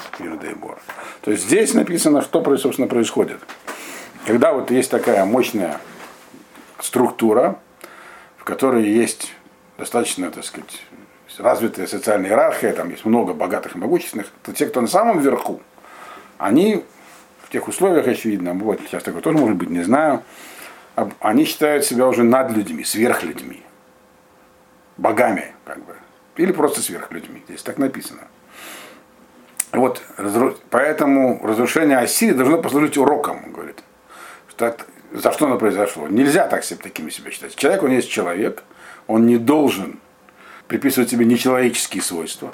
Бор. 0.55 0.79
То 1.21 1.31
есть 1.31 1.45
здесь 1.45 1.73
написано, 1.73 2.21
что, 2.21 2.57
собственно, 2.57 2.87
происходит. 2.87 3.39
Когда 4.25 4.53
вот 4.53 4.71
есть 4.71 4.91
такая 4.91 5.25
мощная 5.25 5.77
структура, 6.79 7.59
в 8.37 8.43
которой 8.43 8.87
есть 8.87 9.33
достаточно, 9.77 10.31
так 10.31 10.45
сказать, 10.45 10.83
развитая 11.37 11.87
социальная 11.87 12.29
иерархия, 12.29 12.73
там 12.73 12.89
есть 12.89 13.05
много 13.05 13.33
богатых 13.33 13.75
и 13.75 13.79
могущественных, 13.79 14.27
то 14.43 14.53
те, 14.53 14.67
кто 14.67 14.81
на 14.81 14.87
самом 14.87 15.19
верху, 15.19 15.61
они 16.37 16.83
в 17.41 17.51
тех 17.51 17.67
условиях, 17.67 18.07
очевидно, 18.07 18.53
бывает 18.53 18.81
сейчас 18.85 19.03
такое 19.03 19.21
тоже 19.21 19.37
может 19.37 19.57
быть, 19.57 19.69
не 19.69 19.83
знаю, 19.83 20.23
они 21.19 21.45
считают 21.45 21.85
себя 21.85 22.07
уже 22.07 22.23
над 22.23 22.51
людьми, 22.51 22.83
сверхлюдьми, 22.83 23.63
богами, 24.97 25.53
как 25.65 25.83
бы, 25.85 25.95
или 26.35 26.51
просто 26.51 26.81
сверхлюдьми, 26.81 27.43
здесь 27.47 27.61
так 27.63 27.77
написано. 27.77 28.21
Вот, 29.71 30.01
поэтому 30.69 31.39
разрушение 31.45 31.97
Ассирии 31.97 32.33
должно 32.33 32.61
послужить 32.61 32.97
уроком, 32.97 33.51
говорит. 33.51 33.83
Что, 34.47 34.75
за 35.11 35.31
что 35.31 35.45
оно 35.45 35.57
произошло? 35.57 36.07
Нельзя 36.07 36.47
так 36.47 36.63
себе 36.63 36.79
такими 36.81 37.11
себя 37.11 37.29
считать. 37.29 37.55
Человек, 37.55 37.83
он 37.83 37.91
есть 37.91 38.09
человек, 38.09 38.63
он 39.05 39.27
не 39.27 39.37
должен 39.37 39.99
приписывать 40.67 41.09
себе 41.09 41.25
нечеловеческие 41.25 42.01
свойства, 42.01 42.53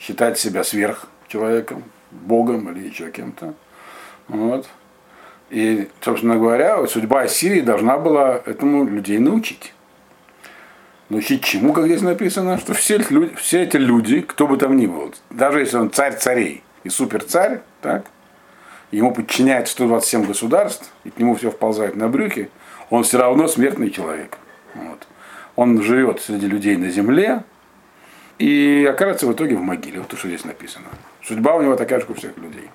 считать 0.00 0.38
себя 0.38 0.64
сверх 0.64 1.06
человеком, 1.28 1.84
Богом 2.10 2.70
или 2.72 2.88
еще 2.88 3.10
кем-то. 3.10 3.54
Вот. 4.28 4.68
И, 5.50 5.88
собственно 6.00 6.36
говоря, 6.36 6.86
судьба 6.86 7.22
Ассирии 7.22 7.60
должна 7.60 7.96
была 7.98 8.40
этому 8.44 8.84
людей 8.84 9.18
научить. 9.18 9.72
Научить 11.08 11.42
чему, 11.42 11.72
как 11.72 11.86
здесь 11.86 12.02
написано, 12.02 12.58
что 12.58 12.74
все, 12.74 12.98
люди, 13.08 13.34
все 13.36 13.62
эти 13.62 13.76
люди, 13.76 14.20
кто 14.20 14.46
бы 14.46 14.58
там 14.58 14.76
ни 14.76 14.86
был, 14.86 15.14
даже 15.30 15.60
если 15.60 15.78
он 15.78 15.90
царь 15.90 16.16
царей 16.16 16.62
и 16.84 16.90
суперцарь, 16.90 17.62
так, 17.80 18.04
ему 18.90 19.14
подчиняет 19.14 19.68
127 19.68 20.26
государств, 20.26 20.90
и 21.04 21.10
к 21.10 21.18
нему 21.18 21.34
все 21.34 21.50
вползает 21.50 21.96
на 21.96 22.08
брюки, 22.08 22.50
он 22.90 23.04
все 23.04 23.18
равно 23.18 23.48
смертный 23.48 23.90
человек. 23.90 24.36
Вот. 24.74 25.06
Он 25.56 25.82
живет 25.82 26.20
среди 26.20 26.46
людей 26.46 26.76
на 26.76 26.90
земле 26.90 27.42
и 28.38 28.86
окажется 28.88 29.26
в 29.26 29.32
итоге 29.32 29.56
в 29.56 29.62
могиле. 29.62 30.00
Вот 30.00 30.08
то, 30.08 30.16
что 30.16 30.28
здесь 30.28 30.44
написано. 30.44 30.86
Судьба 31.22 31.54
у 31.54 31.62
него 31.62 31.74
такая 31.74 32.00
же, 32.00 32.06
как 32.06 32.16
у 32.16 32.18
всех 32.18 32.36
людей. 32.36 32.70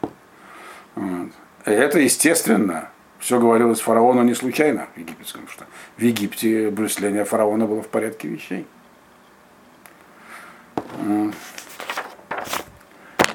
Вот. 0.95 1.29
Это, 1.65 1.99
естественно, 1.99 2.89
все 3.19 3.39
говорилось 3.39 3.79
фараону 3.79 4.21
не 4.23 4.33
случайно 4.33 4.87
в 4.95 4.99
египетском, 4.99 5.47
что 5.47 5.65
в 5.97 6.01
Египте 6.01 6.69
брюсление 6.69 7.23
фараона 7.23 7.65
было 7.65 7.81
в 7.81 7.87
порядке 7.87 8.27
вещей. 8.27 8.65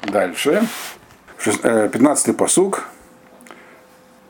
Дальше. 0.03 0.61
15-й 1.39 2.33
посуг. 2.33 2.87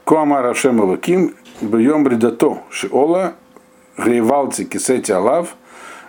Куама 0.06 0.42
Рашем 0.42 0.82
Элуким 0.82 1.36
Бьем 1.62 2.04
Бредато 2.04 2.64
Шиола 2.72 3.36
Грейвалци 3.96 4.64
Кисети 4.66 5.12
Алав 5.12 5.56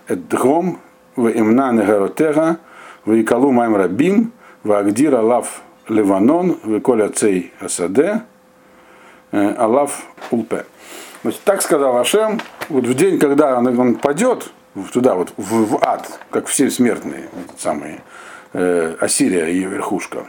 Эд 0.07 0.27
Дгом 0.27 0.79
В 1.15 1.27
Имна 1.27 1.71
Негаротега 1.71 2.57
В 3.05 3.21
Икалу 3.21 3.51
Майм 3.51 3.75
Рабим 3.75 4.31
В 4.63 4.71
Агдир 4.71 5.13
Алав 5.13 5.61
Ливанон 5.91 6.57
В 6.63 6.79
Коля 6.79 7.09
Цей 7.09 7.53
Асаде 7.59 8.21
Э, 9.31 9.53
Алав 9.57 10.03
Улпе. 10.29 10.65
Значит, 11.23 11.41
так 11.45 11.61
сказал 11.61 11.97
Ашем, 11.97 12.41
вот 12.67 12.85
в 12.85 12.93
день, 12.93 13.17
когда 13.17 13.57
он, 13.57 13.95
падет 13.95 14.51
туда, 14.91 15.15
вот 15.15 15.33
в, 15.37 15.77
в 15.77 15.83
ад, 15.83 16.19
как 16.31 16.47
все 16.47 16.69
смертные, 16.69 17.29
самые, 17.57 18.01
э, 18.53 18.95
Ассирия, 18.99 19.47
ее 19.47 19.69
верхушка, 19.69 20.25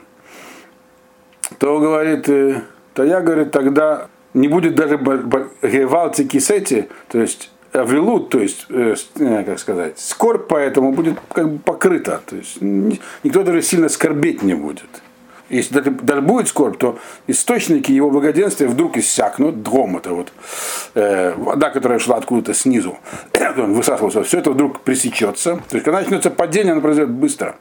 то 1.58 1.80
говорит, 1.80 2.28
э, 2.28 2.62
то 2.94 3.02
я, 3.02 3.20
говорит, 3.22 3.50
тогда 3.50 4.06
не 4.34 4.46
будет 4.46 4.76
даже 4.76 4.98
гевалти 4.98 6.24
кисети, 6.24 6.88
то 7.08 7.18
есть 7.18 7.50
авилут, 7.72 8.28
то 8.28 8.38
есть, 8.38 8.66
э, 8.68 8.94
э, 9.18 9.44
как 9.44 9.58
сказать, 9.58 9.98
скорбь 9.98 10.46
поэтому 10.48 10.92
будет 10.92 11.18
как 11.32 11.50
бы 11.50 11.58
покрыта, 11.58 12.20
то 12.24 12.36
есть 12.36 12.58
никто 12.60 13.42
даже 13.42 13.62
сильно 13.62 13.88
скорбеть 13.88 14.42
не 14.42 14.54
будет 14.54 15.02
если 15.52 15.80
даже, 15.80 16.22
будет 16.22 16.48
скорбь, 16.48 16.78
то 16.78 16.98
источники 17.26 17.92
его 17.92 18.10
благоденствия 18.10 18.66
вдруг 18.68 18.96
иссякнут, 18.96 19.62
дром 19.62 19.98
это 19.98 20.14
вот, 20.14 20.32
э, 20.94 21.34
вода, 21.36 21.70
которая 21.70 21.98
шла 21.98 22.16
откуда-то 22.16 22.54
снизу, 22.54 22.98
он 23.56 23.74
высасывался, 23.74 24.22
все 24.22 24.38
это 24.38 24.50
вдруг 24.50 24.80
пресечется. 24.80 25.60
То 25.68 25.76
есть, 25.76 25.84
когда 25.84 26.00
начнется 26.00 26.30
падение, 26.30 26.72
оно 26.72 26.80
произойдет 26.80 27.14
быстро. 27.14 27.56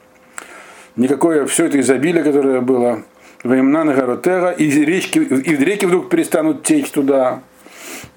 Никакое 0.95 1.45
все 1.45 1.65
это 1.65 1.80
изобилие, 1.80 2.23
которое 2.23 2.62
было, 2.62 3.04
времена 3.43 3.84
Гаротера, 3.93 4.51
и 4.51 4.69
речки, 4.69 5.19
и 5.19 5.56
реки 5.56 5.86
вдруг 5.86 6.10
перестанут 6.10 6.63
течь 6.63 6.91
туда, 6.91 7.41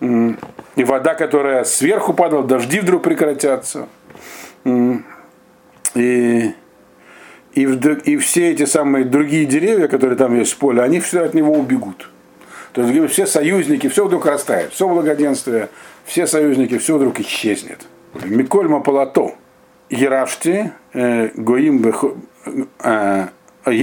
и 0.00 0.84
вода, 0.84 1.14
которая 1.14 1.64
сверху 1.64 2.14
падала, 2.14 2.44
дожди 2.44 2.80
вдруг 2.80 3.02
прекратятся. 3.02 3.88
И 5.94 6.54
и, 7.54 7.62
и 7.62 8.16
все 8.16 8.50
эти 8.50 8.64
самые 8.64 9.04
другие 9.04 9.44
деревья, 9.46 9.86
которые 9.86 10.16
там 10.16 10.36
есть 10.36 10.52
в 10.52 10.58
поле, 10.58 10.82
они 10.82 11.00
все 11.00 11.22
от 11.22 11.34
него 11.34 11.52
убегут. 11.54 12.10
То 12.72 12.82
есть 12.82 13.12
все 13.12 13.26
союзники, 13.26 13.88
все 13.88 14.04
вдруг 14.04 14.26
растает, 14.26 14.72
все 14.72 14.88
благоденствие, 14.88 15.68
все 16.04 16.26
союзники, 16.26 16.78
все 16.78 16.96
вдруг 16.96 17.20
исчезнет. 17.20 17.86
Миколь 18.24 18.68
Мапалато, 18.68 19.34
Ерафти, 19.88 20.72
э, 20.92 21.28
Гоим 21.36 21.84
э, 22.82 23.26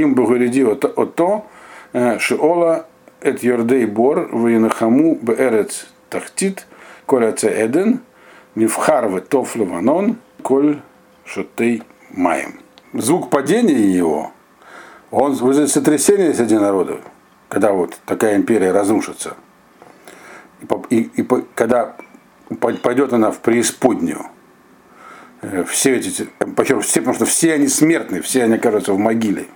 Бахуриди 0.07 0.61
Ото, 0.63 1.45
э, 1.93 2.19
Шиола, 2.19 2.88
Эт 3.22 3.41
Йордей 3.43 3.86
Бор, 3.86 4.28
Ваинахаму, 4.32 5.15
Беэрец 5.22 5.88
Тахтит, 6.09 6.67
Коля 7.05 7.34
Эден, 7.41 8.01
Мифхар 8.55 9.09
Ветоф 9.09 9.55
Лаванон, 9.55 10.17
Коль 10.41 10.82
Шотей 11.24 11.84
Маем 12.09 12.61
звук 12.93 13.29
падения 13.29 13.91
его, 13.91 14.31
он 15.11 15.33
вызовет 15.33 15.69
сотрясение 15.69 16.33
среди 16.33 16.57
народов, 16.57 16.99
когда 17.49 17.71
вот 17.71 17.99
такая 18.05 18.35
империя 18.37 18.71
разрушится. 18.71 19.35
И, 20.89 20.95
и, 20.95 21.21
и 21.21 21.27
когда 21.55 21.95
пойдет 22.59 23.13
она 23.13 23.31
в 23.31 23.39
преисподнюю. 23.39 24.25
э, 25.41 25.63
все 25.63 25.95
эти, 25.95 26.27
причем 26.55 26.81
все, 26.81 27.01
потому 27.01 27.15
что 27.15 27.25
все 27.25 27.53
они 27.53 27.67
смертны, 27.67 28.21
все 28.21 28.43
они 28.43 28.55
окажутся 28.55 28.93
в 28.93 28.99
могиле. 28.99 29.47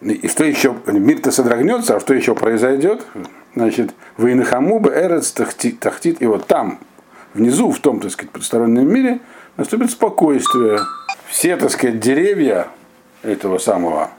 И 0.00 0.28
что 0.28 0.44
еще, 0.44 0.76
мир-то 0.86 1.30
содрогнется, 1.30 1.96
а 1.96 2.00
что 2.00 2.12
еще 2.12 2.34
произойдет? 2.34 3.06
Значит, 3.54 3.94
Вейнахамуба, 4.18 4.92
Эрец, 4.92 5.32
Тахтит, 5.32 6.20
и 6.20 6.26
вот 6.26 6.46
там, 6.46 6.78
внизу, 7.32 7.70
в 7.70 7.78
том, 7.78 8.00
так 8.00 8.10
сказать, 8.10 8.30
потустороннем 8.30 8.86
мире, 8.92 9.20
наступит 9.56 9.90
спокойствие. 9.90 10.80
Все, 11.26 11.56
так 11.56 11.70
сказать, 11.70 12.00
деревья 12.00 12.68
этого 13.22 13.58
самого 13.58 14.10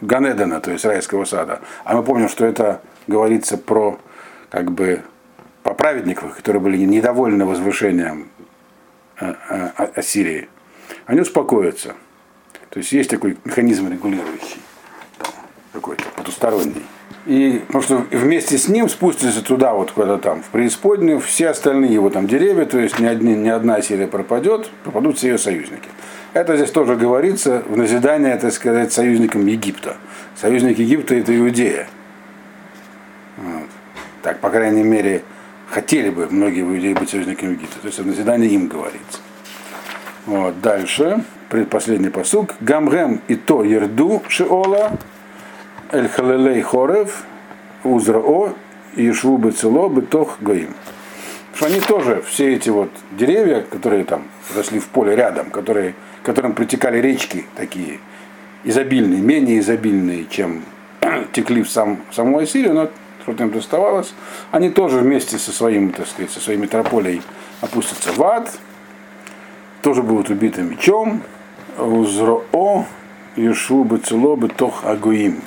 Ганедена, 0.00 0.60
то 0.60 0.70
есть 0.70 0.84
райского 0.84 1.24
сада, 1.24 1.60
а 1.84 1.96
мы 1.96 2.02
помним, 2.02 2.28
что 2.28 2.44
это 2.44 2.80
говорится 3.06 3.58
про, 3.58 3.98
как 4.50 4.70
бы, 4.72 5.02
по 5.62 5.74
праведников, 5.74 6.34
которые 6.36 6.60
были 6.62 6.78
недовольны 6.78 7.44
возвышением 7.44 8.28
э, 9.20 9.34
э, 9.48 9.66
Ассирии, 9.94 10.48
они 11.06 11.20
успокоятся. 11.20 11.94
То 12.70 12.78
есть 12.78 12.92
есть 12.92 13.10
такой 13.10 13.38
механизм 13.44 13.90
регулирующий 13.90 14.60
какой-то 15.72 16.04
потусторонний. 16.16 16.84
И 17.26 17.60
потому 17.66 17.82
что 17.82 18.06
вместе 18.12 18.56
с 18.56 18.68
ним 18.68 18.88
спустятся 18.88 19.42
туда, 19.42 19.74
вот 19.74 19.90
куда-то 19.90 20.18
там, 20.18 20.42
в 20.42 20.46
преисподнюю, 20.46 21.18
все 21.18 21.48
остальные 21.48 21.92
его 21.92 22.08
там 22.08 22.28
деревья, 22.28 22.66
то 22.66 22.78
есть 22.78 23.00
ни, 23.00 23.06
одни, 23.06 23.34
ни 23.34 23.48
одна 23.48 23.82
серия 23.82 24.06
пропадет, 24.06 24.70
пропадут 24.84 25.18
все 25.18 25.30
ее 25.30 25.38
союзники. 25.38 25.88
Это 26.34 26.56
здесь 26.56 26.70
тоже 26.70 26.94
говорится 26.94 27.64
в 27.66 27.76
назидание, 27.76 28.36
так 28.36 28.52
сказать, 28.52 28.92
союзникам 28.92 29.44
Египта. 29.46 29.96
Союзник 30.36 30.78
Египта 30.78 31.16
это 31.16 31.36
Иудея. 31.36 31.88
Вот. 33.38 33.68
Так, 34.22 34.38
по 34.38 34.50
крайней 34.50 34.84
мере, 34.84 35.22
хотели 35.68 36.10
бы 36.10 36.28
многие 36.30 36.60
иудеи 36.60 36.92
быть 36.92 37.10
союзниками 37.10 37.54
Египта. 37.54 37.80
То 37.80 37.86
есть 37.88 37.98
в 37.98 38.06
назидание 38.06 38.50
им 38.50 38.68
говорится. 38.68 39.18
Вот. 40.26 40.60
Дальше, 40.60 41.24
предпоследний 41.48 42.10
посук. 42.10 42.54
Гамгем 42.60 43.20
и 43.26 43.34
то 43.34 43.64
ерду 43.64 44.22
шиола, 44.28 44.92
Эль 45.92 46.08
Халелей 46.08 46.62
Хорев, 46.62 47.22
Узрао 47.84 48.54
и 48.96 49.12
Шву 49.12 49.36
Бецело 49.36 49.88
Бетох 49.88 50.38
Гоим. 50.40 50.74
Что 51.54 51.66
они 51.66 51.80
тоже, 51.80 52.22
все 52.26 52.54
эти 52.54 52.70
вот 52.70 52.90
деревья, 53.12 53.62
которые 53.62 54.04
там 54.04 54.24
росли 54.54 54.80
в 54.80 54.88
поле 54.88 55.14
рядом, 55.14 55.50
которые, 55.50 55.94
которым 56.22 56.54
притекали 56.54 56.98
речки 56.98 57.46
такие 57.54 58.00
изобильные, 58.64 59.20
менее 59.20 59.60
изобильные, 59.60 60.26
чем 60.28 60.64
текли 61.32 61.62
в 61.62 61.70
сам, 61.70 62.00
саму 62.10 62.38
Ассирию, 62.38 62.74
но 62.74 62.90
что-то 63.22 63.44
им 63.44 63.50
доставалось, 63.50 64.12
они 64.50 64.70
тоже 64.70 64.98
вместе 64.98 65.38
со 65.38 65.52
своим, 65.52 65.92
так 65.92 66.08
сказать, 66.08 66.32
со 66.32 66.40
своей 66.40 66.58
метрополией 66.58 67.22
опустятся 67.60 68.12
в 68.12 68.22
ад, 68.22 68.50
тоже 69.82 70.02
будут 70.02 70.30
убиты 70.30 70.62
мечом, 70.62 71.22
Узроо, 71.78 72.86
Ишу 73.36 73.84
Бецело 73.84 74.34
Бетох 74.34 74.84
Агуим. 74.84 75.42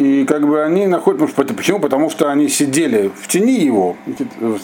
И 0.00 0.24
как 0.24 0.48
бы 0.48 0.64
они 0.64 0.86
находят, 0.86 1.30
почему? 1.34 1.78
Потому 1.78 2.08
что 2.08 2.30
они 2.30 2.48
сидели 2.48 3.10
в 3.14 3.28
тени 3.28 3.60
его 3.60 3.98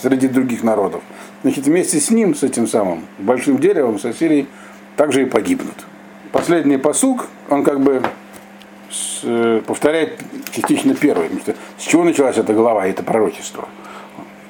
среди 0.00 0.28
других 0.28 0.62
народов. 0.62 1.02
Значит, 1.42 1.66
вместе 1.66 2.00
с 2.00 2.10
ним, 2.10 2.34
с 2.34 2.42
этим 2.42 2.66
самым 2.66 3.04
большим 3.18 3.58
деревом, 3.58 3.98
с 3.98 4.06
Ассирией, 4.06 4.46
также 4.96 5.24
и 5.24 5.26
погибнут. 5.26 5.74
Последний 6.32 6.78
посук, 6.78 7.26
он 7.50 7.64
как 7.64 7.80
бы 7.80 8.02
э, 9.24 9.60
повторяет 9.66 10.18
частично 10.52 10.94
первый. 10.94 11.28
С 11.76 11.82
чего 11.82 12.02
началась 12.02 12.38
эта 12.38 12.54
глава, 12.54 12.86
это 12.86 13.02
пророчество? 13.02 13.68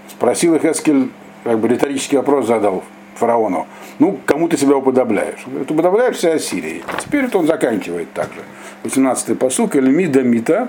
Спросил 0.09 0.55
их 0.55 0.65
Эскель, 0.65 1.11
как 1.43 1.59
бы 1.59 1.67
риторический 1.67 2.17
вопрос 2.17 2.47
задал 2.47 2.85
фараону. 3.17 3.67
Ну, 3.99 4.19
кому 4.27 4.49
ты 4.49 4.57
себя 4.57 4.77
уподобляешь? 4.77 5.43
Он 5.47 5.53
говорит, 5.53 5.71
уподобляешься 5.71 6.33
Ассирии. 6.33 6.83
Теперь 6.99 7.29
он 7.35 7.47
заканчивает 7.47 8.13
также. 8.13 8.41
18-й 8.85 9.35
посук, 9.35 9.77
Эльмида 9.77 10.23
Мита, 10.23 10.69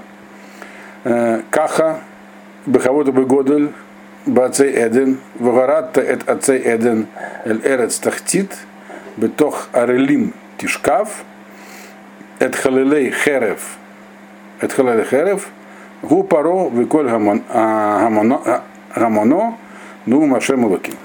э, 1.04 1.42
Каха, 1.50 2.00
Бехавода 2.66 3.12
Бегодель, 3.12 3.72
Бацей 4.26 4.72
Эден, 4.72 5.20
Вагаратта 5.40 6.02
Эт 6.02 6.28
Ацей 6.28 6.62
Эден, 6.64 7.08
Эль 7.46 7.62
Эрец 7.64 7.98
Тахтит, 8.00 8.52
Бетох 9.16 9.70
Арелим 9.72 10.34
Тишкав, 10.58 11.24
Эт 12.40 12.56
Халилей 12.56 13.12
Херев, 13.12 13.78
Эт 14.60 14.74
Халилей 14.74 15.06
Херев, 15.06 15.48
Гу 16.02 16.24
Паро 16.24 16.70
Виколь 16.70 17.08
Гамоно, 18.96 19.56
Ну 20.06 20.26
Машем 20.26 20.66
Луким. 20.66 20.96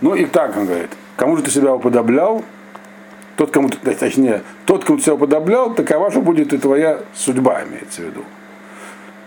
Ну 0.00 0.14
и 0.14 0.26
так 0.26 0.56
он 0.56 0.66
говорит, 0.66 0.90
кому 1.16 1.36
же 1.36 1.42
ты 1.42 1.50
себя 1.50 1.74
уподоблял, 1.74 2.44
тот, 3.36 3.50
кому 3.50 3.68
ты, 3.68 3.94
точнее, 3.94 4.42
тот, 4.66 4.84
кому 4.84 4.98
ты 4.98 5.04
себя 5.04 5.14
уподоблял, 5.14 5.74
такова 5.74 6.10
же 6.10 6.20
будет 6.20 6.52
и 6.52 6.58
твоя 6.58 7.00
судьба, 7.14 7.64
имеется 7.64 8.02
в 8.02 8.04
виду. 8.06 8.24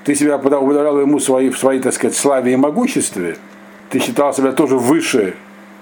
Ты 0.03 0.15
себя 0.15 0.37
уподоблял 0.37 0.99
ему 0.99 1.19
свои, 1.19 1.49
в 1.49 1.57
своей, 1.57 1.81
так 1.81 1.93
сказать, 1.93 2.15
славе 2.15 2.53
и 2.53 2.55
могуществе, 2.55 3.37
ты 3.89 3.99
считал 3.99 4.33
себя 4.33 4.51
тоже 4.53 4.77
выше 4.77 5.35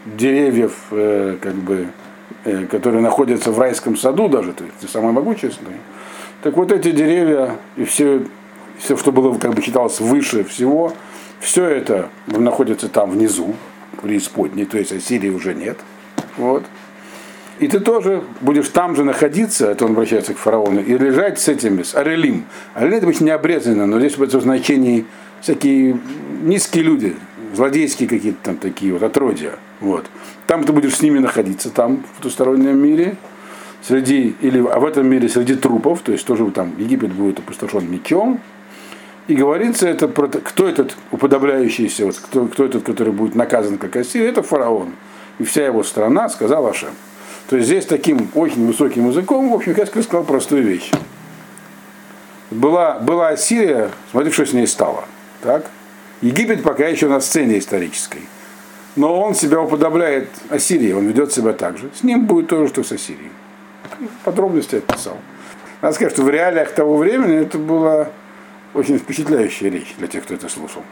деревьев, 0.06 0.74
э, 0.92 1.38
как 1.40 1.54
бы, 1.54 1.88
э, 2.46 2.66
которые 2.66 3.02
находятся 3.02 3.52
в 3.52 3.60
райском 3.60 3.96
саду 3.96 4.28
даже, 4.28 4.54
ты, 4.54 4.66
ты 4.80 4.88
самый 4.88 5.12
могущественный. 5.12 5.78
Так 6.42 6.56
вот 6.56 6.72
эти 6.72 6.92
деревья 6.92 7.58
и 7.76 7.84
все, 7.84 8.22
все, 8.80 8.98
что 8.98 9.12
было, 9.12 9.38
как 9.38 9.54
бы 9.54 9.62
считалось 9.62 10.00
выше 10.00 10.44
всего, 10.44 10.94
все 11.40 11.66
это 11.66 12.10
находится 12.28 12.90
там 12.90 13.12
внизу, 13.12 13.56
преисподней, 14.02 14.66
то 14.66 14.78
есть 14.78 14.92
Ассирии 14.92 15.30
уже 15.30 15.54
нет. 15.54 15.78
Вот. 16.38 16.64
И 17.60 17.68
ты 17.68 17.80
тоже 17.80 18.24
будешь 18.40 18.70
там 18.70 18.96
же 18.96 19.04
находиться, 19.04 19.72
это 19.72 19.86
он 19.86 19.92
обращается 19.92 20.34
к 20.34 20.38
фараону, 20.38 20.82
и 20.82 20.98
лежать 20.98 21.40
с 21.40 21.48
этими, 21.50 21.84
с 21.84 21.94
Арелим. 21.94 22.46
Арелим 22.74 22.98
это 22.98 23.08
быть 23.08 23.20
не 23.20 23.32
обрезано, 23.32 23.86
но 23.86 24.00
здесь 24.00 24.18
в 24.18 24.24
этом 24.24 24.40
значении 24.40 25.06
всякие 25.42 26.00
низкие 26.42 26.84
люди, 26.84 27.16
злодейские 27.54 28.08
какие-то 28.08 28.38
там 28.44 28.58
такие 28.58 28.94
вот 28.94 29.04
отродья. 29.04 29.52
Вот. 29.82 30.06
Там 30.48 30.64
ты 30.64 30.72
будешь 30.72 30.96
с 30.96 31.02
ними 31.02 31.20
находиться, 31.20 31.70
там, 31.70 32.04
в 32.04 32.18
потустороннем 32.18 32.78
мире, 32.78 33.18
среди, 33.82 34.36
или 34.42 34.60
а 34.60 34.80
в 34.80 34.86
этом 34.86 35.08
мире 35.08 35.28
среди 35.28 35.56
трупов, 35.56 36.02
то 36.02 36.12
есть 36.12 36.26
тоже 36.26 36.50
там 36.52 36.74
Египет 36.78 37.12
будет 37.12 37.40
опустошен 37.40 37.90
мечом. 37.92 38.40
И 39.30 39.36
говорится 39.36 39.88
это 39.88 40.08
про 40.08 40.28
кто 40.28 40.68
этот 40.68 40.96
уподобляющийся, 41.12 42.08
вот, 42.08 42.18
кто, 42.18 42.48
кто 42.48 42.66
этот, 42.66 42.84
который 42.84 43.14
будет 43.14 43.36
наказан 43.36 43.78
как 43.78 43.96
Ассирия, 43.96 44.30
это 44.30 44.42
фараон. 44.42 44.96
И 45.38 45.44
вся 45.44 45.68
его 45.68 45.84
страна, 45.84 46.30
сказал 46.30 46.66
Ашем. 46.66 46.90
То 47.48 47.56
есть 47.56 47.68
здесь 47.68 47.86
таким 47.86 48.32
очень 48.34 48.66
высоким 48.66 49.08
языком, 49.08 49.52
в 49.52 49.54
общем, 49.54 49.76
я 49.78 49.86
сказал 49.86 50.24
простую 50.24 50.64
вещь. 50.64 50.90
Была, 52.50 52.98
была 52.98 53.28
Ассирия, 53.28 53.92
смотри, 54.10 54.32
что 54.32 54.48
с 54.48 54.54
ней 54.54 54.66
стало. 54.66 55.06
Так? 55.44 55.70
Египет 56.22 56.64
пока 56.64 56.88
еще 56.88 57.08
на 57.08 57.22
сцене 57.22 57.60
исторической. 57.60 58.24
Но 58.96 59.22
он 59.22 59.36
себя 59.36 59.62
уподобляет 59.62 60.30
Ассирии, 60.50 60.92
он 60.92 61.06
ведет 61.06 61.32
себя 61.32 61.54
так 61.54 61.78
же. 61.78 61.92
С 61.94 62.02
ним 62.02 62.26
будет 62.26 62.48
то 62.48 62.64
же, 62.64 62.70
что 62.70 62.84
с 62.84 62.92
Ассирией. 62.92 63.32
Подробности 64.24 64.78
описал. 64.78 65.18
Надо 65.84 65.94
сказать, 65.94 66.14
что 66.14 66.24
в 66.24 66.32
реалиях 66.32 66.72
того 66.72 66.98
времени 66.98 67.38
это 67.38 67.60
была 67.60 68.10
очень 68.74 68.98
впечатляющая 68.98 69.70
речь 69.70 69.96
для 69.98 70.08
тех, 70.08 70.24
кто 70.24 70.36
это 70.36 70.50
слушал. 70.50 70.84